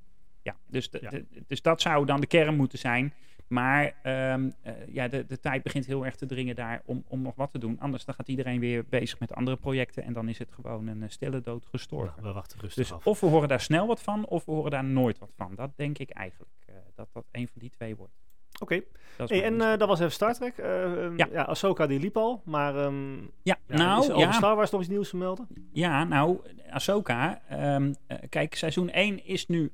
[0.42, 1.11] ja, dus, de- Ja.
[1.11, 3.12] de- dus dat zou dan de kern moeten zijn.
[3.50, 7.22] Maar ehm, eh, ja, de, de tijd begint heel erg te dringen daar om, om
[7.22, 7.80] nog wat te doen.
[7.80, 10.02] Anders dan gaat iedereen weer bezig met andere projecten.
[10.02, 12.22] En dan is het gewoon een eh, stille dood gestorven.
[12.22, 13.06] We wachten rustig dus af.
[13.06, 15.54] of we horen daar snel wat van, of we horen daar nooit wat van.
[15.54, 16.50] Dat denk ik eigenlijk.
[16.66, 18.14] eh, dat dat een van die twee wordt.
[18.58, 18.74] Oké.
[19.18, 20.58] Is Hey, en eh, dat was even Star Trek.
[20.58, 21.28] Ehm, Ja.
[21.32, 21.42] ja.
[21.42, 24.80] Ahsoka die liep al, maar ehm, ja, ja, is nou, over ja, Star Wars nog
[24.80, 25.48] iets nieuws te melden?
[25.72, 26.38] Ja, nou,
[26.70, 27.40] Ahsoka.
[27.48, 29.72] ehm, eh, kijk, seizoen 1 is nu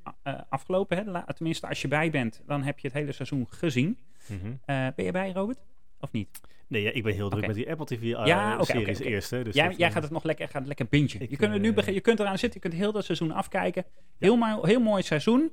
[0.49, 0.97] afgelopen.
[0.97, 1.03] Hè?
[1.03, 3.97] La- tenminste, als je bij bent, dan heb je het hele seizoen gezien.
[4.27, 4.51] Mhm.
[4.95, 5.59] Ben je bij, Robert?
[5.99, 6.39] Of niet?
[6.67, 8.97] Nee, ja, ik ben heel druk met die Apple TV uh, Ja, oké, series oké,
[8.99, 9.09] oké.
[9.09, 9.29] eerst.
[9.29, 11.21] Hè, dus jij, gaat het nog lekker, gaat het lekker bingen.
[11.21, 13.85] Ik, je, kunt er nu je kunt eraan zitten, je kunt heel dat seizoen afkijken.
[14.17, 15.51] Heel, mooi, heel mooi seizoen.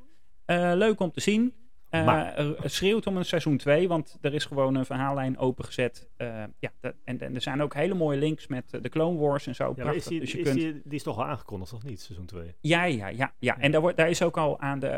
[0.74, 1.54] Leuk om te zien.
[1.94, 6.08] Eh, Maar- schreeuwt om een seizoen 2, want er is gewoon een verhaallijn opengezet.
[6.16, 9.18] Eh, ja, dat- en, en er zijn ook hele mooie links met eh, de Clone
[9.18, 9.72] Wars en zo.
[9.76, 10.58] Ja, is die, dus je is kunt...
[10.60, 12.00] die, die is toch al aangekondigd, of niet?
[12.00, 12.54] Seizoen 2.
[12.60, 13.58] Ja, ja, ja, ja.
[13.58, 14.90] En daar, wordt, daar is ook al aan, de,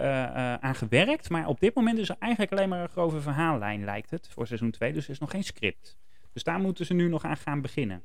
[0.60, 1.30] aan gewerkt.
[1.30, 4.46] Maar op dit moment is er eigenlijk alleen maar een grove verhaallijn, lijkt het, voor
[4.46, 4.92] seizoen 2.
[4.92, 5.96] Dus er is nog geen script.
[6.32, 8.02] Dus daar moeten ze nu nog aan gaan beginnen.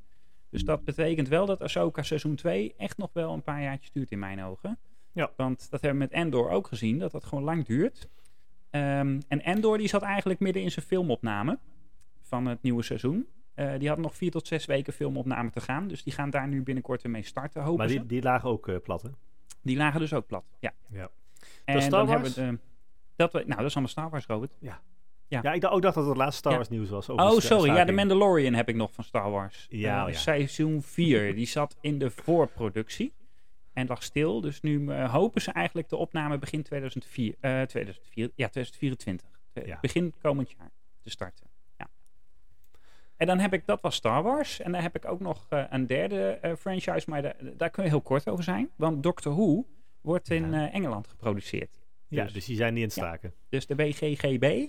[0.50, 4.12] Dus dat betekent wel dat Ahsoka seizoen 2 echt nog wel een paar jaartjes duurt
[4.12, 4.80] in mijn ogen.
[5.14, 5.32] Ja.
[5.36, 8.10] Want dat hebben we met Endor ook gezien, dat dat gewoon lang duurt.
[8.72, 11.60] Ehm, en Endor die zat eigenlijk midden in zijn filmopname
[12.22, 13.28] van het nieuwe seizoen.
[13.54, 15.88] Eh, die had nog vier tot zes weken filmopname te gaan.
[15.88, 17.98] Dus die gaan daar nu binnenkort weer mee starten, hopen Maar ze.
[17.98, 19.10] die, die lagen ook eh, plat, hè?
[19.62, 20.72] Die lagen dus ook plat, ja.
[20.90, 21.10] Ja.
[21.66, 22.36] En Star dan Wars?
[22.36, 22.70] hebben we de...
[23.16, 24.52] Dat we, nou, dat is allemaal Star Wars, Robert.
[24.60, 24.82] Ja.
[25.28, 25.40] Ja.
[25.44, 26.58] Ja, ik dacht ook dat het laatste Star Ja.
[26.58, 27.10] Wars nieuws was.
[27.10, 27.72] Oh, sorry.
[27.76, 27.92] Ja, de.
[27.92, 29.66] Mandalorian heb ik nog van Star Wars.
[29.70, 30.20] Ja, Eh, ja.
[30.20, 31.36] Seizoen 4.
[31.36, 33.14] Die zat in de voorproductie.
[33.74, 34.42] En lag stil.
[34.42, 39.28] Dus nu eh, hopen ze eigenlijk de opname begin 2004, eh 2004, ja, 2024.
[39.54, 39.78] Eh, Ja.
[39.82, 40.72] Begin komend jaar
[41.04, 41.48] te starten.
[41.78, 41.88] Ja.
[43.18, 44.60] En dan heb ik, dat was Star Wars.
[44.60, 47.10] En dan heb ik ook nog eh, een derde franchise.
[47.10, 48.70] Maar daar, daar kun je heel kort over zijn.
[48.76, 49.66] Want Doctor Who
[50.02, 50.72] wordt in Ja.
[50.72, 51.80] Engeland geproduceerd.
[52.08, 53.08] Ja, dus- dus die zijn niet in Ja.
[53.08, 53.34] staken.
[53.50, 54.68] Dus de WGGB,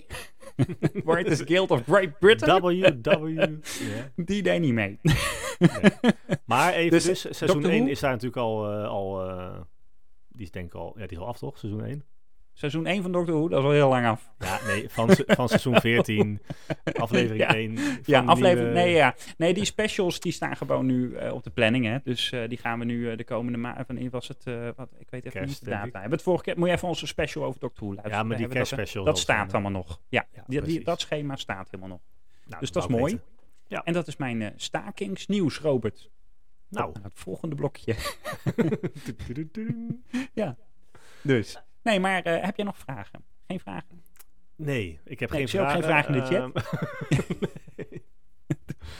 [1.05, 3.27] Writers Guild of Great Britain, WW.
[3.39, 4.11] ja.
[4.15, 4.99] die deed niet mee.
[6.45, 7.91] Maar even Dus, dus, seizoen Doctor 1 Who?
[7.91, 8.71] is daar natuurlijk al...
[8.71, 9.61] eh, al eh,
[10.29, 10.93] die is denk ik al...
[10.97, 11.57] Ja, die is al af, toch?
[11.57, 12.03] Seizoen 1?
[12.53, 14.29] Seizoen 1 van Doctor Who, dat is al heel lang af.
[14.39, 16.41] Ja, nee, van, van seizoen 14,
[16.93, 17.53] aflevering Ja.
[17.55, 17.77] 1.
[17.77, 18.73] van Ja, aflevering.
[18.73, 19.15] nieuwe- Nee, ja.
[19.37, 21.85] nee, die specials die staan gewoon nu eh, op de planning.
[21.85, 21.97] Hè.
[22.03, 23.87] Dus eh, die gaan we nu eh, de komende maand.
[23.87, 24.43] Wanneer was het?
[24.75, 25.91] wat, ik weet even Kerst, niet de data.
[25.99, 26.57] hebben het vorige keer.
[26.57, 28.17] Moet je even onze special over Doctor Who luisteren.
[28.19, 29.03] Ja, maar die dat, kerstspecial.
[29.03, 29.99] Dat, zal staat allemaal nog.
[30.09, 32.01] Ja, Ja, die, dat schema staat helemaal nog.
[32.45, 33.03] Nou, dus dat is mooi.
[33.13, 33.21] weten.
[33.67, 33.81] Ja.
[33.83, 36.09] En dat is mijn stakingsnieuws, Robert.
[36.69, 36.91] Nou.
[37.01, 37.95] Het volgende blokje.
[39.03, 40.01] Tudududu.
[41.21, 41.61] Dus.
[41.83, 43.23] Nee, maar eh, heb jij nog vragen?
[43.47, 44.01] Geen vragen?
[44.55, 45.73] Nee, ik heb Nee, geen ik vragen.
[45.73, 46.63] geen vragen in de chat.
[47.09, 47.49] Ehm,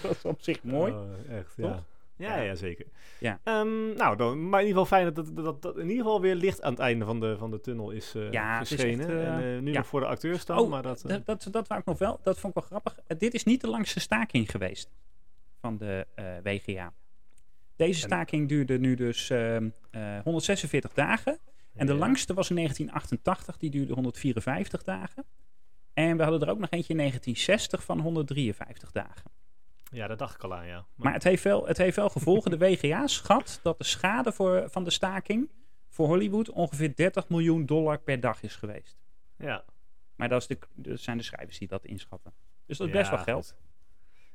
[0.02, 0.92] Dat is op zich mooi.
[0.94, 1.84] Oh, echt, Toch?
[2.18, 2.42] ja.
[2.42, 2.86] Ja, zeker.
[3.20, 3.40] Ja.
[3.44, 6.22] Ehm, nou, dan, maar in ieder geval fijn dat, dat, dat, dat in ieder geval
[6.22, 9.00] weer licht aan het einde van de, van de tunnel is eh, Ja, is verschenen.
[9.00, 9.78] echt, eh, en nu ja.
[9.78, 11.04] nog voor de acteurs dan, Oh, maar dat...
[11.08, 12.20] Dat, dat, dat wou ik nog wel.
[12.24, 13.18] Dat vond ik wel grappig.
[13.18, 14.90] Dit is niet de langste staking geweest
[15.60, 16.08] van de
[16.44, 16.94] WGA.
[17.76, 21.40] Deze staking duurde nu dus ehm, eh, 146 dagen.
[21.74, 22.00] En de ja.
[22.00, 25.26] langste was in 1988, die duurde 154 dagen.
[25.94, 29.32] En we hadden er ook nog eentje in 1960 van 153 dagen.
[29.92, 30.86] Ja, dat dacht ik al aan, ja.
[30.96, 32.52] Maar het heeft wel, het heeft wel gevolgen.
[32.52, 35.50] De WGA schat dat de schade voor, van de staking
[35.90, 38.98] voor Hollywood ongeveer 30 miljoen dollar per dag is geweest.
[39.38, 39.64] ja.
[40.16, 42.34] Maar dat, is de, dat zijn de schrijvers die dat inschatten.
[42.66, 43.28] Dus dat is Ja, best wel goed.
[43.30, 43.56] geld.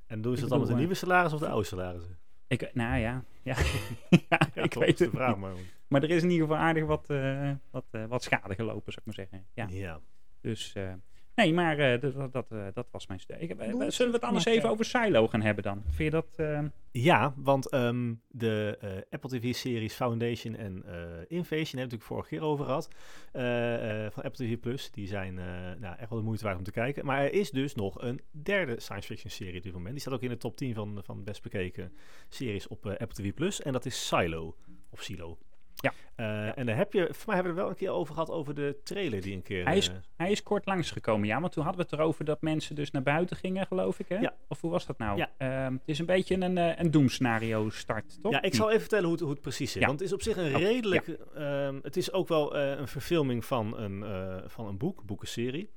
[0.06, 2.18] En doen ze Ik het dan met de bedoel, nieuwe salaris of de oude salarissen?
[2.46, 3.56] Ik, nou ja, ja.
[4.64, 5.38] ik weet het vraag niet.
[5.38, 5.52] maar.
[5.88, 9.04] Maar er is in ieder geval aardig wat, eh, wat, eh, wat schade gelopen, zou
[9.06, 9.46] ik maar zeggen.
[9.54, 10.00] Ja, Ja.
[10.40, 10.72] dus...
[10.74, 10.92] eh,
[11.34, 14.44] nee, maar eh, dat, dat, dat, eh, dat was mijn Goed, Zullen we het anders
[14.44, 15.82] even over Silo gaan hebben dan?
[15.84, 16.26] Vind je dat...
[16.36, 20.94] eh, Ja, want ehm, de eh, Apple TV-series Foundation en eh,
[21.28, 22.88] Invasion, heb ik natuurlijk vorige keer over gehad,
[23.32, 24.90] eh, eh, van Apple TV Plus.
[24.90, 25.44] Die zijn eh,
[25.78, 27.04] nou, echt wel de moeite waard om te kijken.
[27.06, 29.92] Maar er is dus nog een derde science fiction serie op dit moment.
[29.92, 31.92] Die staat ook in de top 10 van, van best bekeken
[32.28, 33.62] series op eh, Apple TV Plus.
[33.62, 34.56] En dat is Silo,
[34.90, 35.38] of Silo.
[35.80, 35.92] Ja.
[36.14, 38.30] Eh, En daar heb je, voor mij hebben we het wel een keer over gehad
[38.30, 39.64] over de trailer die een keer...
[39.64, 41.40] Hij is- eh, Hij is kort langsgekomen, ja.
[41.40, 44.18] Want toen hadden we het erover dat mensen dus naar buiten gingen, geloof ik, hè?
[44.18, 44.34] Ja.
[44.48, 45.16] Of hoe was dat nou?
[45.18, 45.30] Ja.
[45.36, 48.32] Ehm, het is een beetje een, eh, een doemscenario start, toch?
[48.32, 49.80] Ja, ik zal even vertellen hoe het, hoe het precies zit.
[49.80, 49.86] Ja.
[49.88, 51.06] Want het is op zich een Oh, redelijk...
[51.34, 54.04] ehm, het is ook wel een verfilming van een,
[54.50, 55.70] van een boek, boekenserie.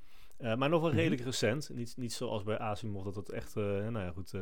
[0.56, 0.98] Maar nog wel Mhm.
[0.98, 1.70] redelijk recent.
[1.74, 4.34] Niet, niet zoals bij Asimov dat het echt, nou ja, goed,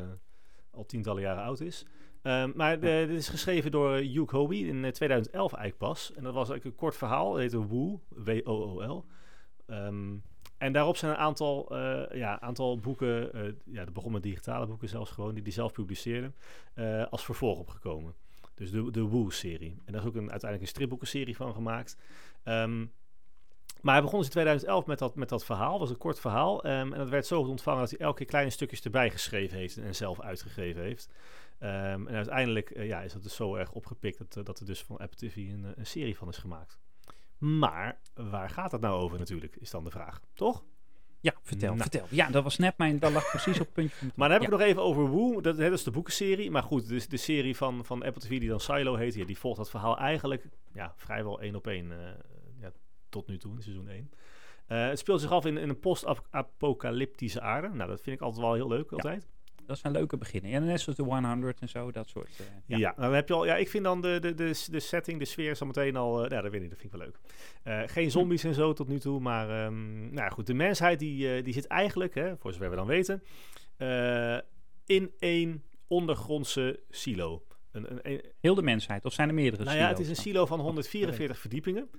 [0.71, 1.85] al tientallen jaren oud is.
[2.21, 6.13] Ehm, maar de- dit is geschreven door Hugh Hobie in eh, 2011 eigenlijk pas.
[6.15, 7.31] En dat was eigenlijk een kort verhaal.
[7.33, 9.05] Het heette Woo, W-O-O-L.
[9.65, 10.15] Ehm,
[10.57, 14.65] en daarop zijn een aantal, eh, ja, aantal boeken, eh ja, dat begon met digitale
[14.67, 16.35] boeken zelfs gewoon, die die zelf publiceerden,
[16.73, 18.13] eh, als vervolg opgekomen.
[18.55, 19.81] Dus de, de Woo-serie.
[19.85, 21.97] En daar is ook een, uiteindelijk een stripboekenserie van gemaakt.
[22.43, 22.85] Ehm,
[23.81, 25.79] maar hij begon dus in 2011 met dat, met dat verhaal.
[25.79, 26.63] was een kort verhaal.
[26.63, 29.77] en dat werd zo goed ontvangen dat hij elke keer kleine stukjes erbij geschreven heeft
[29.77, 31.09] en zelf uitgegeven heeft.
[31.59, 34.65] Ehm, en uiteindelijk eh, ja, is dat dus zo erg opgepikt dat, eh, dat er
[34.65, 36.79] dus van Apple TV een, eh, een serie van is gemaakt.
[37.37, 40.21] Maar waar gaat het nou over natuurlijk, is dan de vraag.
[40.33, 40.63] Toch?
[41.21, 41.81] Ja, vertel, Nou.
[41.81, 42.05] vertel.
[42.09, 42.99] Ja, dat was net mijn...
[42.99, 44.05] Dat lag precies op het puntje.
[44.15, 45.41] Maar dan heb ik nog even over Woo.
[45.41, 46.51] Dat, dat is de boekenserie.
[46.51, 49.13] Maar goed, dus de serie van, van Apple TV die dan Silo heet.
[49.13, 51.91] Ja, die volgt dat verhaal eigenlijk ja, vrijwel één op één.
[52.59, 52.71] ja,
[53.09, 54.11] tot nu toe, in seizoen 1.
[54.69, 57.67] Eh, het speelt zich af in, in een post-apocalyptische aarde.
[57.67, 59.27] Nou, dat vind ik altijd wel heel leuk, altijd.
[59.69, 60.51] Dat een leuke beginnen.
[60.51, 62.29] Ja, net zoals de 100 en zo, dat soort...
[62.39, 62.87] eh, Ja, ja.
[62.89, 65.25] nou, dan heb je al, ja, ik vind dan de, de, de, de setting, de
[65.25, 67.19] sfeer is al meteen al, uh, ja, dat weet ik, dat vind ik wel leuk.
[67.83, 71.37] Uh, geen zombies en zo tot nu toe, maar um, nou goed, de mensheid die,
[71.37, 73.23] uh, die zit eigenlijk, hè, voor zover we dan weten,
[74.85, 77.43] in één ondergrondse silo.
[77.71, 80.17] een, een, een- Heel de mensheid, of zijn er meerdere nou ja, het is silo's
[80.17, 81.89] een silo van 144 verdiepingen.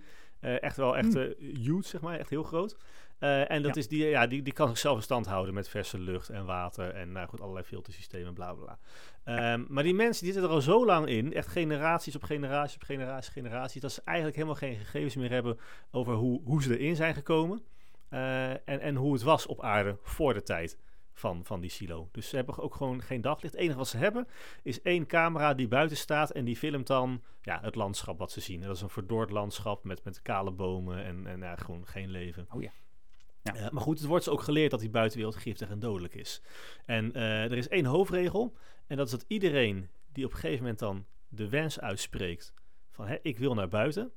[0.40, 1.22] Eh, echt wel echt Hmm.
[1.22, 2.18] eh, huge, zeg maar.
[2.18, 2.76] Echt heel groot.
[3.20, 3.80] Eh, en dat Ja.
[3.80, 6.90] is die, ja, die, die kan zichzelf in stand houden met verse lucht en water
[6.94, 8.78] en nou goed, allerlei filtersystemen, bla bla bla.
[9.24, 12.74] Ehm, maar die mensen die zitten er al zo lang in, echt generaties op generaties
[12.76, 15.58] op generaties, generaties, dat ze eigenlijk helemaal geen gegevens meer hebben
[15.90, 17.62] over hoe, hoe ze erin zijn gekomen.
[18.08, 20.78] eh, en, en hoe het was op aarde voor de tijd
[21.12, 22.08] van, van die silo.
[22.12, 23.52] Dus ze hebben ook gewoon geen daglicht.
[23.52, 24.26] Het enige wat ze hebben
[24.62, 28.40] is één camera die buiten staat en die filmt dan ja, het landschap wat ze
[28.40, 28.60] zien.
[28.60, 32.10] En dat is een verdord landschap met, met kale bomen en, en ja, gewoon geen
[32.10, 32.46] leven.
[32.52, 32.70] Oh ja.
[33.42, 33.54] Ja.
[33.54, 36.42] Eh, maar goed, het wordt ze ook geleerd dat die buitenwereld giftig en dodelijk is.
[36.86, 40.60] En eh, er is één hoofdregel en dat is dat iedereen die op een gegeven
[40.62, 42.54] moment dan de wens uitspreekt
[42.90, 44.12] van ik wil naar buiten,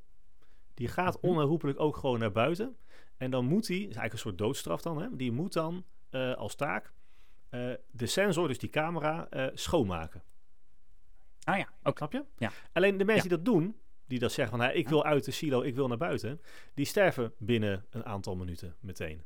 [0.73, 1.25] die gaat Mhm.
[1.31, 2.77] onherroepelijk ook gewoon naar buiten.
[3.17, 6.33] En dan moet hij, is eigenlijk een soort doodstraf dan, hè, die moet dan eh,
[6.33, 6.93] als taak
[7.91, 10.23] de sensor, dus die camera, schoonmaken.
[11.43, 11.97] Ah ja, oké.
[11.97, 12.23] Snap je?
[12.37, 12.51] Ja.
[12.73, 13.35] Alleen de mensen Ja.
[13.35, 13.75] die dat doen,
[14.07, 16.41] die dat zeggen van nou, ik wil uit de silo, ik wil naar buiten,
[16.73, 19.23] die sterven binnen een aantal minuten meteen.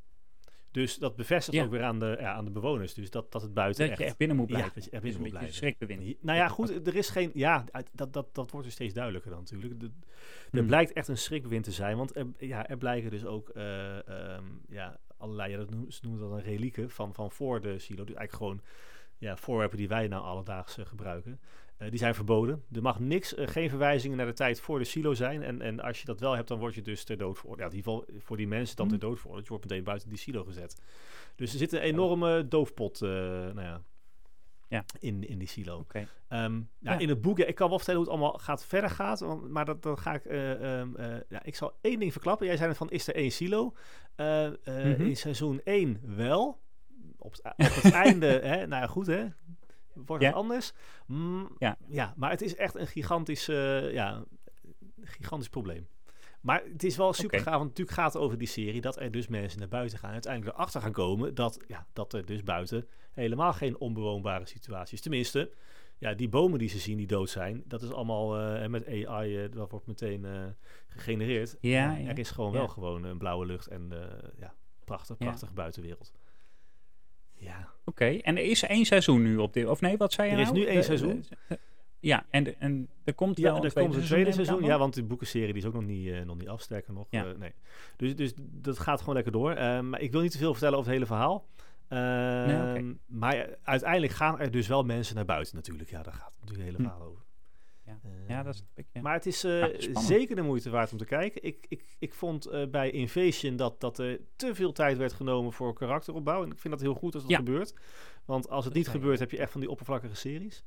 [0.72, 1.64] Dus dat bevestigt Ja.
[1.64, 2.94] ook weer aan de, ja, aan de bewoners.
[2.94, 4.00] Dus dat, dat het buiten Dat echt...
[4.00, 4.74] je echt binnen moet Ja, blijven.
[4.76, 5.58] dat je echt Dus binnen moet blijven.
[5.58, 6.24] schrikbewind.
[6.24, 7.32] Nou ja, goed, er is geen...
[7.34, 7.64] Ja,
[7.94, 9.80] dat, dat, dat wordt er steeds duidelijker dan natuurlijk.
[9.80, 9.86] De-
[10.52, 10.68] er Hmm.
[10.68, 11.98] blijkt echt een schrikbewind te zijn.
[11.98, 15.52] Want er, ja, er blijken dus ook eh, ehm, ja, allerlei...
[15.52, 18.04] Ja, dat noemen, ze noemen dat een relieken van, van voor de silo.
[18.04, 18.62] Dus eigenlijk gewoon
[19.18, 21.40] ja, voorwerpen die wij nou alledaags eh, gebruiken.
[21.78, 22.64] Eh, die zijn verboden.
[22.72, 25.44] Er mag niks, eh, geen verwijzingen naar de tijd voor de silo zijn.
[25.44, 27.72] En, en als je dat wel hebt, dan word je dus ter dood veroordeeld.
[27.72, 29.46] Ja, in ieder geval voor die mensen dan ter dood veroordeeld.
[29.48, 30.82] Je wordt meteen buiten die silo gezet.
[31.36, 33.82] Dus er zit een enorme doofpot eh, nou ja,
[34.68, 34.86] Ja.
[35.00, 35.78] in, in die silo.
[35.80, 36.08] Oké.
[36.28, 36.64] Ehm, ja,
[36.94, 36.98] Ja.
[37.00, 39.20] In het boek, ik kan wel vertellen hoe het allemaal gaat, verder gaat.
[39.20, 40.26] want- Maar dat, dat ga ik.
[40.26, 42.48] eh, ehm, eh, ja, ik zal één ding verklappen.
[42.48, 43.74] Jij zei net van: is er één silo?
[44.16, 45.02] Eh, eh, Mhm.
[45.02, 46.60] In seizoen 1 wel.
[47.18, 49.26] Op het, op het einde, hè, nou ja, goed hè.
[50.06, 50.30] Wordt Ja.
[50.30, 50.72] het anders?
[51.06, 51.78] Mm, Ja.
[51.88, 53.46] ja, maar het is echt een gigantisch,
[53.92, 54.24] ja,
[55.02, 55.88] gigantisch probleem.
[56.42, 59.12] Maar het is wel super gaaf, want natuurlijk gaat het over die serie dat er
[59.12, 60.08] dus mensen naar buiten gaan.
[60.08, 64.94] En uiteindelijk erachter gaan komen dat, ja, dat er dus buiten helemaal geen onbewoonbare situatie
[64.94, 65.02] is.
[65.02, 65.52] Tenminste,
[65.98, 69.38] ja, die bomen die ze zien die dood zijn, dat is allemaal eh, met AI,
[69.44, 70.44] eh, dat wordt meteen eh,
[70.88, 71.58] gegenereerd.
[71.62, 72.08] Ja, ja.
[72.10, 72.58] Er is gewoon Ja.
[72.58, 73.90] wel gewoon een blauwe lucht en
[74.40, 74.54] ja,
[74.86, 75.26] prachtig, Ja.
[75.26, 76.12] prachtige buitenwereld.
[77.38, 77.70] Ja.
[77.86, 79.66] Oké, en er is één seizoen nu op dit...
[79.68, 80.60] Of nee, wat zei je Er is nou?
[80.60, 81.22] nu één De- seizoen.
[81.30, 81.60] de- de-
[82.00, 84.64] ja, en, de- en er komt Ja, wel een er tweede komt een tweede seizoen.
[84.64, 87.08] Ja, want die boekenserie die is ook nog niet, eh, nog niet af, sterker nog.
[87.10, 87.26] Ja.
[87.26, 87.54] eh, nee.
[87.98, 89.52] Dus, dus dat gaat gewoon lekker door.
[89.52, 91.48] Eh, maar ik wil niet te veel vertellen over het hele verhaal.
[91.88, 92.96] Ehm, oké.
[93.06, 95.90] Maar uiteindelijk gaan er dus wel mensen naar buiten natuurlijk.
[95.90, 96.94] Ja, daar gaat het natuurlijk het hele Hm.
[96.96, 97.26] verhaal over.
[97.88, 98.00] Ja.
[98.04, 98.86] Eh, Ja, dat ik.
[98.92, 99.02] Ja.
[99.02, 101.44] Maar het is eh, Ja, zeker de moeite waard om te kijken.
[101.44, 105.54] Ik, ik, ik vond eh, bij Invasion dat, dat er te veel tijd werd genomen
[105.54, 106.44] voor karakteropbouw.
[106.44, 107.74] En ik vind dat heel goed als dat gebeurt.
[108.26, 110.64] Want als het niet gebeurt, heb je echt van die oppervlakkige series.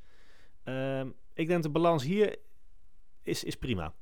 [0.63, 2.39] Ehm, ik denk de balans hier
[3.23, 3.95] is, is prima.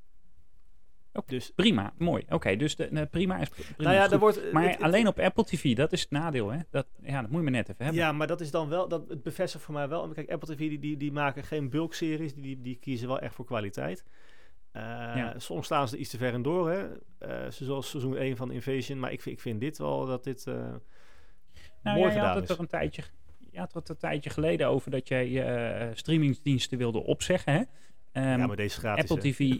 [1.26, 2.24] Dus, Prima, mooi.
[2.28, 3.68] Oké, dus de, de prima is prima.
[3.76, 4.52] nou ja, is wordt...
[4.52, 6.58] Maar het- het- alleen op Apple TV, dat is het nadeel, hè?
[6.70, 8.02] Dat, ja, dat moet je me net even hebben.
[8.02, 10.08] Ja, maar dat is dan wel, dat, het bevestigt voor mij wel.
[10.08, 13.44] Kijk, Apple TV die, die, die maken geen bulk-series, die, die, kiezen wel echt voor
[13.44, 14.04] kwaliteit.
[14.72, 15.34] Eh, Ja.
[15.36, 16.86] Soms staan ze iets te ver in door, hè.
[17.18, 18.98] Eh, zoals seizoen 1 van Invasion.
[18.98, 22.26] Maar ik, vind- ik vind dit wel dat dit eh, Nou mooi ja, je gedaan
[22.26, 22.54] had het is.
[22.56, 23.02] er een tijdje,
[23.50, 27.62] je had het een tijdje geleden over dat jij je eh, streamingsdiensten wilde opzeggen, hè?
[28.12, 29.10] Ehm, ja, maar deze gratis.
[29.10, 29.32] Apple hè.
[29.34, 29.56] TV,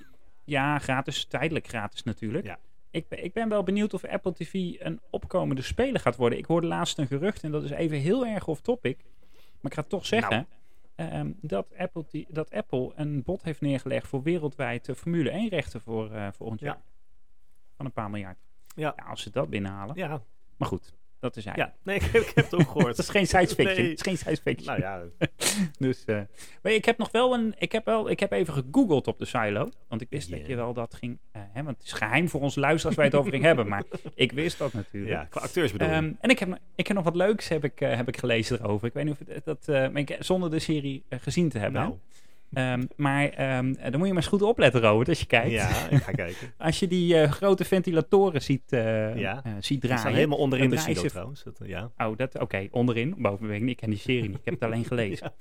[0.49, 2.45] ja, gratis, tijdelijk gratis natuurlijk.
[2.45, 2.59] Ja.
[2.91, 6.39] Ik, ben- ik ben wel benieuwd of Apple TV een opkomende speler gaat worden.
[6.39, 8.99] Ik hoorde laatst een gerucht, en dat is even heel erg off topic.
[9.33, 10.47] Maar ik ga toch zeggen
[10.95, 15.81] ehm, dat, Apple dat Apple een bod heeft neergelegd voor wereldwijd eh, Formule 1 rechten
[15.81, 16.67] voor eh volgend Ja.
[16.67, 16.83] jaar.
[17.77, 18.39] Van een paar miljard.
[18.75, 18.93] Ja.
[18.97, 19.97] Ja, als ze dat binnenhalen.
[19.97, 20.23] Ja,
[20.57, 21.77] Maar goed, dat is eigenlijk.
[21.85, 21.93] ja.
[21.93, 22.87] Nee, ik, heb- ik heb het ook gehoord.
[22.97, 23.77] Dat is geen science fiction.
[23.83, 23.89] Nee.
[23.91, 24.67] Het is geen science fiction.
[24.81, 25.27] nou ja,
[25.87, 26.21] Dus, eh,
[26.63, 27.55] maar ik heb nog wel een.
[27.59, 29.69] Ik heb, wel, ik heb even gegoogeld op de silo.
[29.89, 31.19] Want ik wist dat je wel dat ging.
[31.33, 33.69] eh hè, want het is geheim voor onze luisteraars je het over ging hebben.
[33.69, 33.83] Maar
[34.15, 35.13] ik wist dat natuurlijk.
[35.13, 35.89] ja, qua acteurs bedoel.
[35.89, 38.59] Ehm, en ik heb, ik heb nog wat leuks heb ik, eh, heb ik gelezen
[38.61, 38.87] erover.
[38.87, 39.69] Ik weet niet of het, dat.
[39.97, 41.81] ik, zonder de serie gezien te hebben.
[41.83, 41.89] hè.
[42.53, 45.51] Ehm, maar ehm, dan moet je maar eens goed opletten, Robert, als je kijkt.
[45.51, 46.53] ja, ik ga kijken.
[46.59, 49.43] Als je die eh, grote ventilatoren ziet, eh, Ja.
[49.61, 50.15] ziet draaien.
[50.15, 51.43] helemaal onderin de silo ze- trouwens.
[51.43, 51.91] Dat, ja.
[51.97, 52.69] Oh, dat oké.
[52.71, 53.15] onderin.
[53.19, 54.39] Boven ik ken die serie niet.
[54.39, 55.33] Ik heb het alleen gelezen.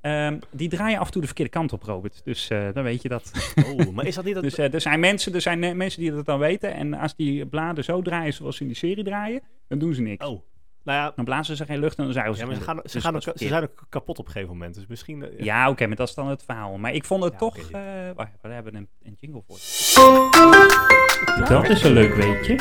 [0.00, 2.20] Ehm, die draaien af en toe de verkeerde kant op, Robert.
[2.24, 3.52] Dus dan weet je dat.
[3.66, 4.42] Oh, maar is dat niet dat...
[4.42, 6.74] Dus er zijn mensen, er zijn mensen die dat dan weten.
[6.74, 10.02] En als die bladen zo draaien zoals ze in die serie draaien, dan doen ze
[10.02, 10.26] niks.
[10.26, 10.42] oh,
[10.84, 12.68] nou ja, Dan blazen ze geen lucht en dan zuigen ze ja maar ze, geen
[12.68, 12.90] gaan, lucht.
[12.90, 14.74] ze, Dus gaan ook, ze zijn ook kapot op een gegeven moment.
[14.74, 15.22] Dus misschien...
[15.22, 16.78] eh, Ja, oké, maar dat is dan het verhaal.
[16.78, 17.56] Maar ik vond het Ja, toch...
[17.58, 17.78] oké.
[17.78, 19.56] eh, wacht even, we hebben een, een jingle voor.
[21.48, 22.54] Dat is een leuk weetje.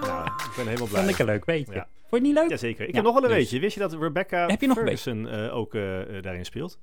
[0.00, 1.00] nou, ik ben helemaal blij.
[1.00, 1.74] Vond ik een leuk weetje.
[1.74, 1.88] Ja.
[2.08, 2.48] Vond je het niet leuk?
[2.50, 2.82] Jazeker.
[2.84, 3.58] Ik Ja, heb nog wel een dus- weetje.
[3.60, 6.78] Wist je dat Rebecca Heb je nog een Ferguson eh, ook eh, eh, daarin speelt?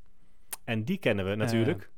[0.63, 1.89] En die kennen we natuurlijk.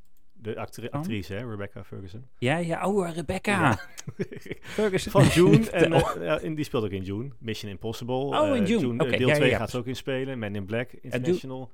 [0.41, 0.99] De actri- van?
[0.99, 2.27] actrice, hè, Rebecca Ferguson.
[2.37, 3.51] Ja, ja, oh, Rebecca.
[3.51, 3.79] Ja.
[4.61, 5.11] Ferguson.
[5.11, 5.69] Van June.
[5.71, 6.15] en, Oh.
[6.15, 7.29] eh, en die speelt ook in June.
[7.39, 8.13] Mission Impossible.
[8.15, 9.05] Oh, in eh, June.
[9.05, 10.39] eh, deel ja, 2 ja, gaat ze ook in spelen.
[10.39, 11.71] Man in Black International.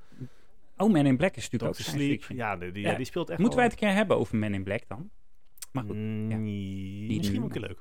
[0.77, 2.23] Oh, Man in Black is natuurlijk ook Sleep.
[2.27, 4.87] Ja, die, die, speelt echt Moeten wij het een keer hebben over Man in Black
[4.87, 5.09] dan?
[5.71, 6.37] Maar goed, Mm, ja.
[7.17, 7.79] Misschien keer leuk.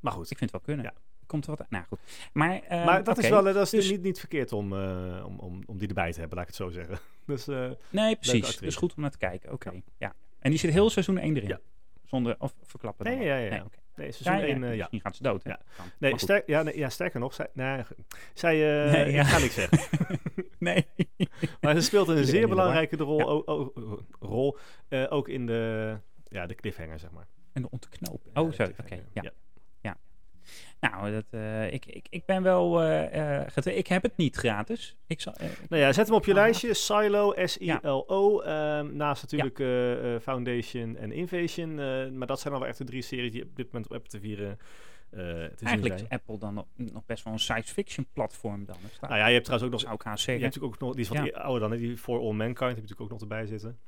[0.00, 0.30] Maar goed.
[0.30, 0.84] ik vind het wel kunnen.
[0.94, 1.00] Ja.
[1.26, 1.98] Komt er wat Nou goed.
[2.32, 5.78] Maar, maar dat is wel dat is dus- niet, niet verkeerd om, om, om, om
[5.78, 6.98] die erbij te hebben, laat ik het zo zeggen.
[7.28, 8.56] Dus eh, Nee, precies.
[8.56, 9.52] Dus goed om naar te kijken.
[9.52, 10.14] Oké, ja.
[10.38, 11.48] En die zit heel seizoen 1 erin?
[11.48, 11.60] Ja.
[12.04, 13.50] Zonder, of verklappen Nee, ja, ja, ja.
[13.50, 13.60] Nee,
[13.96, 14.76] nee, seizoen Ja, ja, 1, eh, ja.
[14.76, 15.44] Misschien gaat ze dood?
[15.44, 15.60] Ja.
[15.98, 17.82] Nee, sterk, ja, nee, ja, sterker nog, zij, nee,
[18.34, 19.20] zij eh, Nee, ja.
[19.20, 19.78] ik ga niks zeggen.
[20.58, 20.86] Nee.
[21.60, 24.58] Maar ze speelt een Iedereen zeer belangrijke rol, o- o- rol
[25.08, 27.26] ook in de, ja, de cliffhanger, zeg maar.
[27.52, 28.22] En de ontknoop.
[28.34, 28.62] Ja, Oh, zo.
[28.62, 29.32] Oké, ja.
[30.80, 32.82] Nou, dat, eh, ik, ik, ik ben wel...
[32.82, 34.96] eh, eh, ik heb het niet gratis.
[35.06, 35.34] Ik zal,
[35.68, 36.74] Nou ja, zet hem op je lijstje.
[36.74, 38.40] Silo, S-I-L-O.
[38.40, 39.56] ehm, naast natuurlijk
[40.22, 41.74] Foundation en Invasion.
[42.18, 44.18] maar dat zijn al wel echt de drie series die op dit moment op Apple
[44.18, 44.56] TV te
[45.56, 46.08] zien eigenlijk is.
[46.08, 48.76] Apple dan nog, nog best wel een science fiction platform dan.
[48.82, 49.94] Dat, Nou ja, je hebt trouwens ook nog...
[49.94, 50.92] ik haast Je hebt natuurlijk ook nog...
[50.92, 51.40] Die is wat Ja.
[51.40, 53.78] ouder dan, hè, die For All Mankind heb je natuurlijk ook nog erbij zitten.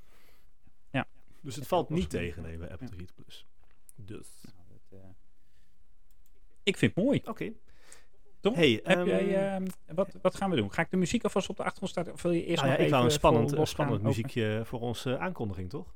[0.91, 1.07] Ja.
[1.41, 2.97] Dus het valt ook niet tegen nee, bij Apple Ja.
[2.97, 3.47] TV Plus.
[3.97, 4.29] Dus...
[4.43, 4.60] Nou,
[6.63, 7.21] ik vind het mooi.
[7.25, 7.53] Oké.
[8.41, 8.55] Toch?
[8.55, 10.73] Hey, Heb ehm, jij, ehm, wat, wat gaan we doen?
[10.73, 12.13] Ga ik de muziek alvast op de achtergrond starten?
[12.13, 13.97] Of wil je eerst nou ja, nog ik wou even een spannend, voor een spannend
[13.99, 15.95] over- muziekje voor onze aankondiging, toch?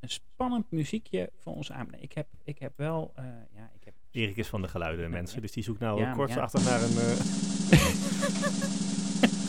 [0.00, 1.86] Een spannend muziekje voor ons aan.
[1.90, 3.12] Nee, Ik heb, ik heb wel...
[3.14, 3.24] eh,
[3.54, 3.94] ja, ik heb...
[4.10, 5.40] Erik is van de geluiden, mensen.
[5.40, 6.40] Dus die zoekt nou Ja, kort ja.
[6.40, 6.96] achter naar een...
[6.98, 7.16] eh,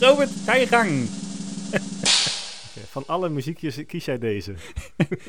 [0.08, 0.90] Robert, ga je gang!
[2.80, 4.54] van alle muziekjes kies jij deze.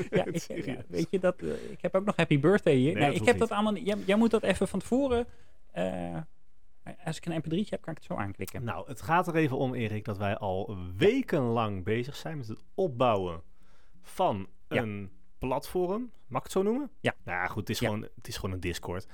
[0.09, 1.41] Ja, ik, ja, weet je dat?
[1.41, 2.93] eh, ik heb ook nog Happy Birthday hier.
[2.93, 3.75] Nee, ik heb dat allemaal.
[3.75, 5.27] Jij, jij moet dat even van tevoren.
[5.71, 6.15] eh,
[7.05, 8.63] als ik een mp3'tje heb, kan ik het zo aanklikken.
[8.63, 12.63] Nou, het gaat er even om, Erik, dat wij al wekenlang bezig zijn met het
[12.75, 13.41] opbouwen
[14.01, 14.81] van Ja.
[14.81, 16.11] een platform.
[16.27, 16.89] Mag ik het zo noemen?
[16.99, 17.15] Ja.
[17.23, 19.07] Nou ja, goed, het is, gewoon, het is gewoon een Discord.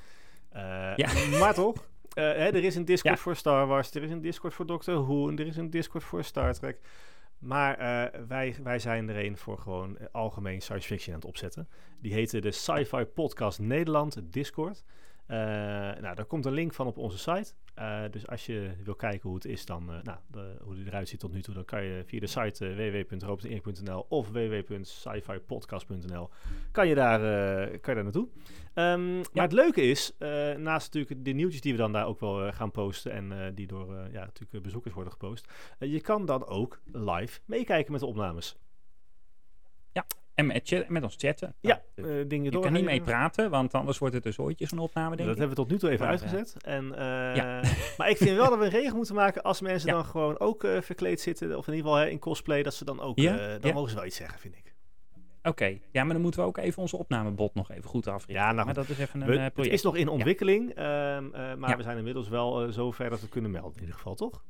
[0.96, 0.96] Ja.
[1.40, 3.22] Maar toch, hè, er is een Discord Ja.
[3.22, 6.04] voor Star Wars, er is een Discord voor Doctor Who en er is een Discord
[6.04, 6.78] voor Star Trek.
[7.44, 11.30] Maar eh, wij, wij zijn er een voor gewoon eh, algemeen science fiction aan het
[11.30, 11.68] opzetten.
[12.00, 14.84] Die heette de Sci-Fi Podcast Nederland Discord.
[15.26, 15.38] Eh,
[16.02, 17.54] nou, daar komt een link van op onze site.
[17.74, 20.86] Eh, dus als je wil kijken hoe het is, dan, eh, nou, de- hoe die
[20.86, 22.66] eruit ziet tot nu toe, dan kan je via de site
[23.86, 26.30] uh, of www.sci-fi-podcast.nl
[26.72, 27.20] kan je daar,
[27.68, 28.28] kan je daar naartoe.
[28.74, 30.16] Ehm, Maar het leuke is,
[30.58, 33.96] naast natuurlijk de nieuwtjes die we dan daar ook wel gaan posten en die door
[34.12, 35.48] ja, natuurlijk bezoekers worden gepost,
[35.80, 38.58] je kan dan ook live meekijken met de opnames.
[40.36, 41.56] En met, chat- met ons chatten.
[41.60, 42.62] Ja, Nou, eh, dingen je door.
[42.62, 45.38] kan niet mee praten, want anders wordt het dus ooitjes een opname, denk Dat ik.
[45.38, 46.64] hebben we tot nu toe even Maar, uitgezet.
[46.64, 47.62] En, eh, ja.
[47.98, 49.96] Maar ik vind wel dat we een regel moeten maken als mensen Ja.
[49.96, 52.86] dan gewoon ook eh, verkleed zitten, of in ieder geval hè, in cosplay, dat ze
[52.86, 53.74] dan ook, Ja, eh, dan ja.
[53.74, 54.74] mogen ze wel iets zeggen, vind ik.
[55.44, 58.36] Oké, ja, maar dan moeten we ook even onze opnamebot nog even goed africhten.
[58.36, 59.74] Ja, nou maar dat is even een We- eh, het project.
[59.74, 61.78] is nog in ontwikkeling, ehm, eh, maar Ja.
[61.78, 64.16] we zijn inmiddels wel eh, zo ver dat we het kunnen melden in ieder geval,
[64.16, 64.44] toch?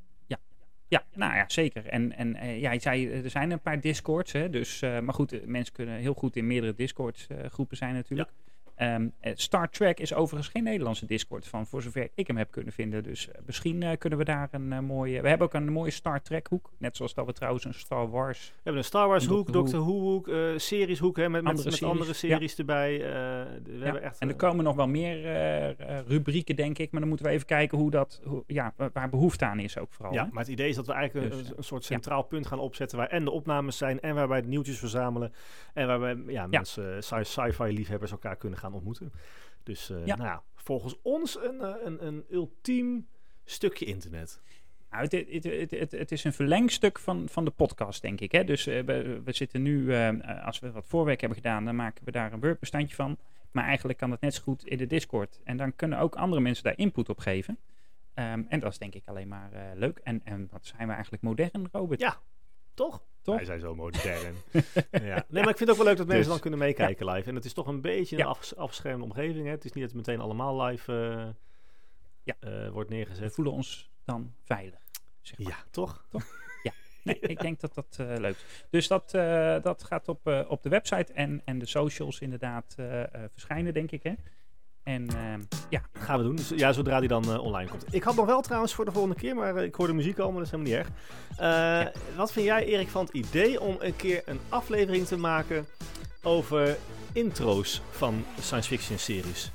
[0.88, 1.86] Ja, nou ja, zeker.
[1.86, 5.00] En, en eh, ja, je zei, eh, er zijn een paar discords, hè, dus, eh,
[5.00, 8.30] maar goed, mensen kunnen heel goed in meerdere discords eh, groepen zijn natuurlijk.
[8.74, 8.96] Eh,
[9.34, 13.02] Star Trek is overigens geen Nederlandse discord van, voor zover ik hem heb kunnen vinden.
[13.02, 15.20] Dus eh, misschien eh, kunnen we daar een mooie...
[15.20, 18.10] We hebben ook een mooie Star Trek hoek, net zoals dat we trouwens een Star
[18.10, 18.46] Wars...
[18.48, 21.68] We hebben een Star Wars hoek, Doctor Who hoek, series hoek, hè, met, met, Andere
[21.68, 22.98] met series, andere series erbij.
[22.98, 25.22] we hebben echt, en er komen nog wel meer
[26.06, 26.90] rubrieken, denk ik.
[26.90, 29.78] Maar dan moeten we even kijken hoe dat, hoe, ja, wa- waar behoefte aan is
[29.78, 30.12] ook vooral.
[30.14, 30.28] Ja, hè?
[30.32, 31.88] maar het idee is dat we eigenlijk Dus, een, een soort ja.
[31.88, 35.32] centraal punt gaan opzetten waar en de opnames zijn en waarbij de nieuwtjes verzamelen
[35.74, 39.12] en waarbij ja, mensen, sci- sci-fi liefhebbers elkaar kunnen gaan ontmoeten.
[39.64, 40.16] Dus eh, Ja.
[40.16, 43.08] nou ja, volgens ons een, eh, een, een ultiem
[43.44, 44.42] stukje internet.
[44.90, 48.32] Nou, het, het, het, is een verlengstuk van, van de podcast, denk ik.
[48.32, 48.44] Hè?
[48.44, 52.10] Dus eh, we, we zitten nu, als we wat voorwerk hebben gedaan, dan maken we
[52.10, 53.18] daar een Word-bestandje van.
[53.50, 55.40] Maar eigenlijk kan dat net zo goed in de Discord.
[55.44, 57.58] En dan kunnen ook andere mensen daar input op geven.
[58.14, 59.98] Ehm, en dat is denk ik alleen maar leuk.
[59.98, 62.00] En, en wat zijn we eigenlijk modern, Robert?
[62.00, 62.20] Ja,
[62.74, 63.02] toch?
[63.24, 63.36] Toch?
[63.36, 64.34] Wij zijn zo modern.
[64.90, 65.24] ja.
[65.28, 67.28] Nee, maar ik vind het ook wel leuk dat mensen Dus, dan kunnen meekijken live.
[67.28, 68.22] En het is toch een beetje Ja.
[68.22, 69.44] een af, omgeving.
[69.44, 69.50] Hè?
[69.50, 71.28] Het is niet dat het meteen allemaal live eh,
[72.22, 72.34] Ja.
[72.40, 73.34] eh, wordt We neergezet.
[73.34, 74.78] voelen ons dan veilig.
[75.20, 75.48] Zeg maar.
[75.52, 76.04] Ja, toch?
[77.04, 78.64] Nee, ik denk dat dat eh, leuk is.
[78.70, 79.10] Dus dat,
[79.62, 82.74] dat gaat op, op de website en, en de socials inderdaad
[83.32, 84.02] verschijnen, denk ik.
[84.02, 84.12] Hè?
[84.84, 86.36] En ehm, ja, Gaan we doen.
[86.36, 87.84] Dus, ja, zodra die dan eh, online komt.
[87.90, 90.30] Ik had nog wel trouwens voor de volgende keer, maar eh, ik hoorde muziek al,
[90.30, 90.86] maar dat is helemaal niet
[91.38, 91.86] erg.
[91.86, 95.66] Eh, Wat vind jij, Erik, van het idee om een keer een aflevering te maken
[96.22, 96.76] over
[97.12, 99.50] intro's van science fiction series?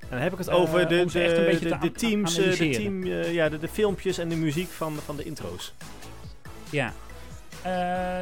[0.00, 3.68] En dan heb ik het over de, de, de, teams, de, team, ja, de, de
[3.68, 5.74] filmpjes en de muziek van, van de intro's.
[6.70, 6.92] ja.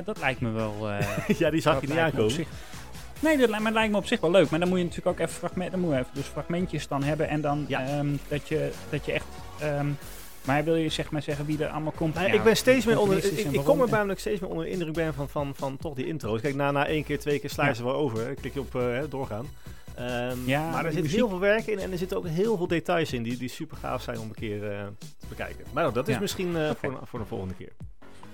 [0.05, 0.89] Dat lijkt me wel...
[1.39, 2.47] ja, die zag je niet aankomen.
[3.21, 4.51] Nee, dat, lijkt- maar het lijkt me op zich wel leuk.
[4.51, 7.03] Maar dan moet je natuurlijk ook even, fragment, dan moet je even dus fragmentjes dan
[7.03, 7.29] hebben.
[7.29, 7.87] En dan Ja.
[7.87, 9.27] ehm, dat, je, dat je echt...
[9.61, 9.87] ehm,
[10.45, 12.15] maar wil je zeg maar zeggen wie er allemaal komt?
[12.15, 13.25] Nou, Ja, ik ben steeds meer onder.
[13.25, 15.95] Ik, ik kom er namelijk steeds meer onder de indruk ben van, van, van toch
[15.95, 16.41] die intro's.
[16.41, 17.75] Kijk, na, na één keer, twee keer sla je Ja.
[17.77, 18.35] ze wel over.
[18.35, 19.47] Klik je op eh, doorgaan.
[19.95, 21.17] Ehm, Ja, maar er zit muziek.
[21.19, 23.77] heel veel werk in en er zitten ook heel veel details in die, die super
[23.77, 24.79] gaaf zijn om een keer eh,
[25.19, 25.65] te bekijken.
[25.73, 27.73] Maar nou, dat is misschien eh, voor, voor de volgende keer.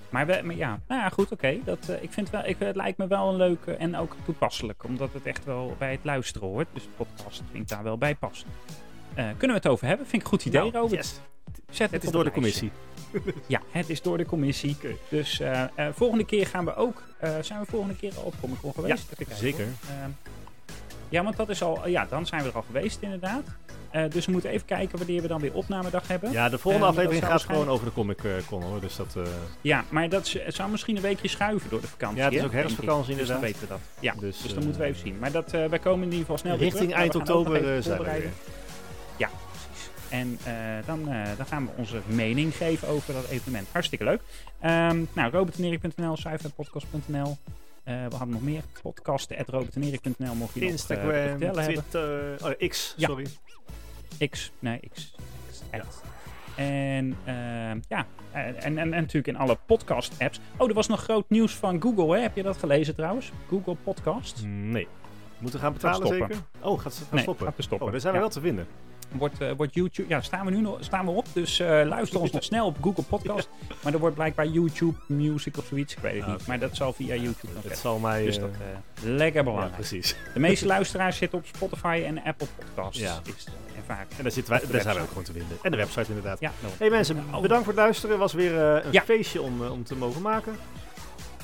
[0.09, 1.57] Maar, we, maar ja, nou ja, goed, oké.
[1.63, 4.83] Dat, eh, ik vind wel, ik, het lijkt me wel een leuke en ook toepasselijk.
[4.83, 6.67] Omdat het echt wel bij het luisteren hoort.
[6.73, 8.47] Dus podcast vind ik daar wel bij passen.
[9.13, 10.07] Eh, kunnen we het over hebben?
[10.07, 10.91] Vind ik een goed idee, Nou, Robert.
[10.91, 11.19] yes.
[11.69, 12.71] Zet Het is op door de het commissie.
[13.47, 14.77] Ja, het is door de commissie.
[15.09, 17.03] Dus eh, volgende keer gaan we ook...
[17.41, 19.15] zijn we volgende keer al op Comic Con geweest?
[19.15, 19.67] Kijken, zeker.
[21.09, 21.87] Ja, want dat is al...
[21.87, 23.43] ja, dan zijn we er al geweest inderdaad.
[23.91, 26.31] Eh, dus we moeten even kijken wanneer we dan weer opnamedag hebben.
[26.31, 28.81] Ja, de volgende Eh, aflevering gaat gewoon over de Comic eh, Con hoor.
[28.81, 29.15] Dus dat.
[29.61, 32.17] Ja, maar dat is- zou misschien een weekje schuiven door de vakantie.
[32.17, 33.17] Ja, het is ook herfstvakantie ik.
[33.19, 33.61] Dus dan inderdaad.
[33.67, 34.03] weten we dat.
[34.03, 35.19] Ja, dus, Dus, dan moeten we even zien.
[35.19, 36.99] Maar dat, wij komen in ieder geval snel weer richting terug.
[37.01, 38.31] Eind oktober zijn we weer.
[39.17, 39.89] Ja, precies.
[40.09, 40.39] En
[40.85, 41.03] dan,
[41.37, 43.67] dan gaan we onze mening geven over dat evenement.
[43.71, 44.21] Hartstikke leuk.
[44.59, 47.37] Ehm nou, robertenerik.nl, sci-fi-podcast.nl.
[47.85, 49.37] Eh, we hadden nog meer podcasten.
[49.37, 51.63] At robertenerik.nl mocht je nog eh, Instagram.
[51.63, 53.07] Twitter, oh, X, Ja.
[53.07, 53.25] sorry.
[54.29, 55.15] X, nee, X.
[55.71, 55.85] X.
[56.55, 60.39] En ehm, ja, en, en, en natuurlijk in alle podcast-apps.
[60.57, 62.21] Oh, er was nog groot nieuws van Google, hè?
[62.21, 63.31] Heb je dat gelezen trouwens?
[63.49, 64.41] Google Podcast.
[64.45, 64.87] Nee.
[65.39, 66.27] Moeten we gaan betalen stoppen.
[66.35, 66.43] zeker?
[66.61, 67.45] Oh, gaat ze gaan Nee, stoppen?
[67.45, 67.85] gaat er stoppen.
[67.87, 68.25] Oh, daar zijn we Ja.
[68.25, 68.67] wel te vinden.
[69.11, 71.25] Wordt, eh, wordt YouTube, ja, staan we nu nog, staan we op.
[71.33, 73.49] Dus eh, luister ons nog snel op Google Podcast.
[73.83, 76.47] Maar er wordt blijkbaar YouTube Music of zoiets, ik weet het Ah, niet.
[76.47, 77.77] Maar dat zal via YouTube nog Het verder.
[77.77, 78.23] zal mij...
[78.25, 78.51] Dus eh, dat
[79.03, 79.73] lekker ja, belangrijk.
[79.75, 80.15] precies.
[80.33, 82.99] de meeste luisteraars zitten op Spotify en Apple Podcasts.
[82.99, 83.19] Ja.
[83.35, 84.07] Is, en vaak.
[84.17, 85.57] En daar, zitten wij, de daar zijn we ook gewoon te vinden.
[85.61, 86.39] En de website inderdaad.
[86.39, 86.51] Ja.
[86.77, 87.41] Hey mensen, Oh.
[87.41, 88.09] bedankt voor het luisteren.
[88.11, 89.01] Het was weer een Ja.
[89.01, 90.55] feestje om, om te mogen maken.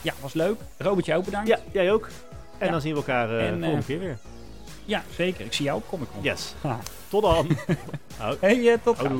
[0.01, 0.55] ja, was leuk.
[0.78, 1.47] Robertje ook bedankt.
[1.47, 2.09] Ja, jij ook.
[2.57, 4.18] En dan zien we elkaar eh, volgende keer weer.
[4.86, 5.45] Ja, zeker.
[5.45, 6.23] Ik zie jou op Comic Con.
[6.23, 6.53] Yes.
[7.07, 7.47] Tot dan.
[8.39, 9.19] Hey, eh, tot gauw.